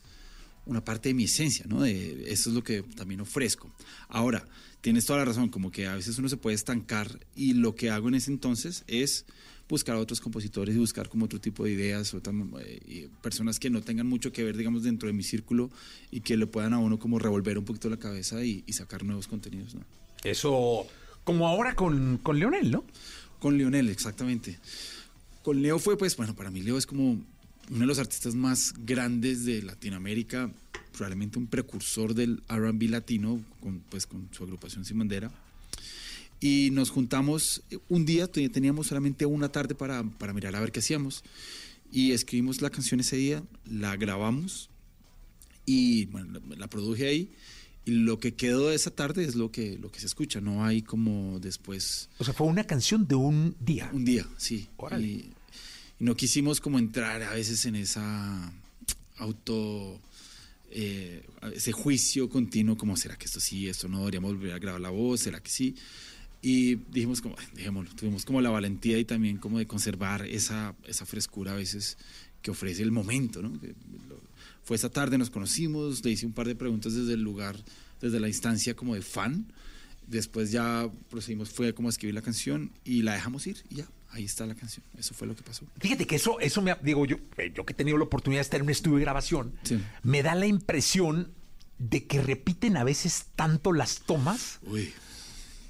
[0.66, 1.82] una parte de mi esencia, ¿no?
[1.82, 3.74] De, eso es lo que también ofrezco.
[4.08, 4.46] Ahora,
[4.82, 7.90] tienes toda la razón, como que a veces uno se puede estancar y lo que
[7.90, 9.26] hago en ese entonces es
[9.70, 13.70] buscar a otros compositores y buscar como otro tipo de ideas, otras, eh, personas que
[13.70, 15.70] no tengan mucho que ver, digamos, dentro de mi círculo
[16.12, 19.04] y que le puedan a uno como revolver un poquito la cabeza y, y sacar
[19.04, 19.82] nuevos contenidos, ¿no?
[20.24, 20.86] Eso,
[21.24, 22.84] como ahora con, con Leonel, ¿no?
[23.40, 24.60] Con Leonel, exactamente.
[25.44, 28.74] Con Leo fue, pues, bueno, para mí Leo es como uno de los artistas más
[28.86, 30.52] grandes de Latinoamérica,
[30.92, 35.32] probablemente un precursor del R&B latino, con, pues, con su agrupación Sin Bandera.
[36.40, 40.72] Y nos juntamos un día, te- teníamos solamente una tarde para, para mirar a ver
[40.72, 41.24] qué hacíamos.
[41.92, 44.70] Y escribimos la canción ese día, la grabamos
[45.66, 47.32] y bueno, la, la produje ahí.
[47.86, 50.64] Y lo que quedó de esa tarde es lo que, lo que se escucha, no
[50.64, 52.10] hay como después...
[52.20, 53.90] O sea, fue una canción de un día.
[53.92, 54.68] Un día, sí.
[55.00, 55.34] Y, y
[56.00, 58.54] no quisimos como entrar a veces en esa
[59.18, 60.00] auto...
[60.72, 64.00] eh, ese juicio continuo como, ¿será que esto sí, esto no?
[64.00, 65.76] Deberíamos volver a grabar la voz, ¿será que sí?
[66.42, 70.74] Y dijimos como, "Ay, dejémoslo, tuvimos como la valentía y también como de conservar esa,
[70.88, 71.98] esa frescura a veces
[72.42, 73.50] que ofrece el momento, ¿no?
[73.50, 74.20] Lo-
[74.64, 77.58] fue esa tarde, nos conocimos, le hice un par de preguntas desde el lugar,
[78.02, 79.52] desde la instancia como de fan.
[80.08, 83.88] Después ya procedimos, fue como a escribir la canción y la dejamos ir y ya,
[84.12, 84.84] ahí está la canción.
[84.98, 85.66] Eso fue lo que pasó.
[85.80, 88.44] Fíjate que eso, eso me digo yo, eh, yo que he tenido la oportunidad de
[88.44, 89.54] estar en un estudio de grabación,
[90.04, 91.32] me da la impresión
[91.80, 94.92] de que repiten a veces tanto las tomas Uy.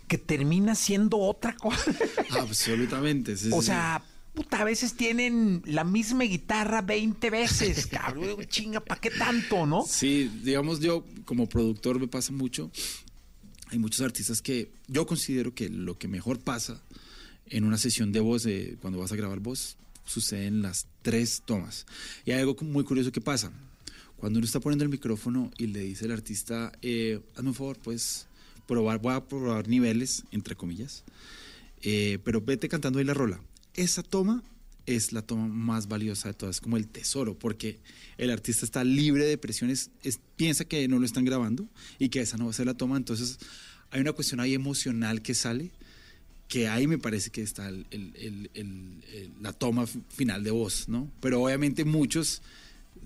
[0.09, 1.95] Que termina siendo otra cosa.
[2.31, 3.37] Absolutamente.
[3.37, 4.03] sí, o sí, sea,
[4.33, 8.43] puta, a veces tienen la misma guitarra 20 veces, cabrón.
[8.47, 9.85] Chinga, ¿para qué tanto, no?
[9.87, 12.71] Sí, digamos yo como productor me pasa mucho.
[13.67, 16.81] Hay muchos artistas que yo considero que lo que mejor pasa
[17.45, 18.47] en una sesión de voz,
[18.81, 21.85] cuando vas a grabar voz, sucede en las tres tomas.
[22.25, 23.51] Y hay algo muy curioso que pasa.
[24.17, 27.77] Cuando uno está poniendo el micrófono y le dice al artista, eh, hazme un favor,
[27.77, 28.27] pues
[28.69, 31.03] probar, voy a probar niveles, entre comillas,
[31.81, 33.41] eh, pero vete cantando ahí la rola.
[33.73, 34.43] Esa toma
[34.85, 37.79] es la toma más valiosa de todas, es como el tesoro, porque
[38.17, 41.67] el artista está libre de presiones, es- piensa que no lo están grabando
[41.97, 43.39] y que esa no va a ser la toma, entonces
[43.91, 45.71] hay una cuestión ahí emocional que sale,
[46.47, 51.11] que ahí me parece que está el- el- el- la toma final de voz, ¿no?
[51.21, 52.41] Pero obviamente muchos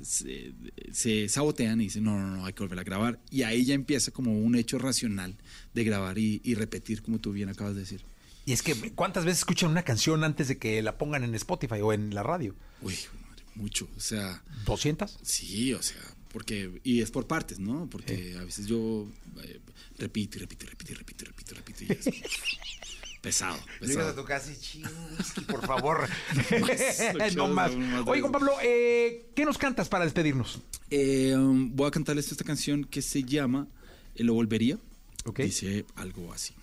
[0.04, 0.54] se,
[0.92, 3.74] se sabotean y dicen, no, no, no, hay que volver a grabar, y ahí ya
[3.74, 5.36] empieza como un hecho racional
[5.74, 8.04] de grabar y, y repetir, como tú bien acabas de decir.
[8.46, 11.80] Y es que, ¿cuántas veces escuchan una canción antes de que la pongan en Spotify
[11.82, 12.56] o en la radio?
[12.82, 12.96] Uy,
[13.28, 14.44] madre, mucho, o sea...
[14.66, 15.10] ¿200?
[15.22, 16.02] Sí, o sea,
[16.34, 17.88] porque, y es por partes, ¿no?
[17.90, 19.08] Porque a veces yo
[19.44, 19.62] eh,
[19.98, 22.24] repito y repito y repito y repito y repito y repito y
[23.30, 24.16] es pesado, Llegas a pesado.
[24.16, 26.08] tu casa y por favor.
[27.36, 27.72] No más.
[28.06, 28.22] Oye.
[28.22, 30.60] Juan Pablo, eh, ¿qué nos cantas para despedirnos?
[30.90, 33.68] Eh, um, voy a cantarles esta canción que se llama
[34.16, 34.78] eh, Lo Volvería.
[35.26, 35.40] Ok.
[35.40, 36.54] Dice algo así.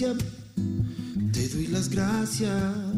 [0.00, 2.89] Te doy las gracias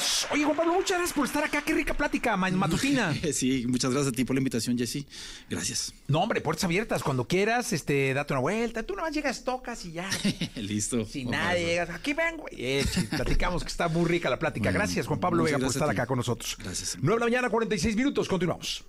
[0.00, 0.32] nosotros.
[0.32, 1.62] Oye, Juan Pablo, muchas gracias por estar acá.
[1.62, 3.14] Qué rica plática ma- matutina.
[3.32, 5.04] Sí, muchas gracias a ti por la invitación, Jesse.
[5.48, 5.94] Gracias.
[6.08, 7.02] No, hombre, puertas abiertas.
[7.02, 8.82] Cuando quieras, este, date una vuelta.
[8.82, 10.08] Tú nomás llegas, tocas y ya.
[10.56, 11.04] Listo.
[11.04, 11.44] Si Ojalá.
[11.44, 12.46] nadie llegas, aquí vengo.
[12.50, 14.70] Eh, platicamos que está muy rica la plática.
[14.70, 16.56] Gracias, Juan Pablo muchas Vega, por estar acá con nosotros.
[16.58, 16.96] Gracias.
[17.00, 18.28] 9 de la mañana, 46 minutos.
[18.28, 18.84] Continuamos.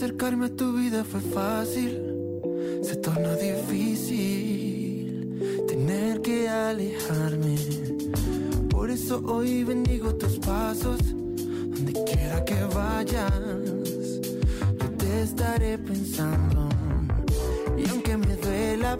[0.00, 2.00] Acercarme a tu vida fue fácil,
[2.82, 4.08] se torna difícil
[5.68, 7.56] tener que alejarme.
[8.70, 13.30] Por eso hoy bendigo tus pasos, donde quiera que vayas,
[14.80, 16.70] yo te estaré pensando.
[17.76, 18.96] Y aunque me duela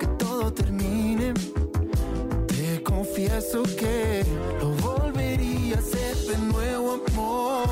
[0.00, 1.34] que todo termine,
[2.46, 4.24] te confieso que
[4.58, 7.68] lo volvería a hacer de nuevo, amor.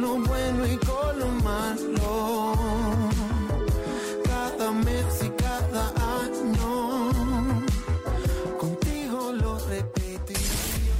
[0.00, 2.54] Lo bueno y con lo malo.
[4.24, 5.92] Cada mes y cada
[6.22, 7.10] año.
[8.58, 10.40] Contigo lo repetí.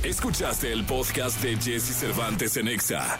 [0.02, 3.18] Escuchaste el podcast de Jesse Cervantes en Exa.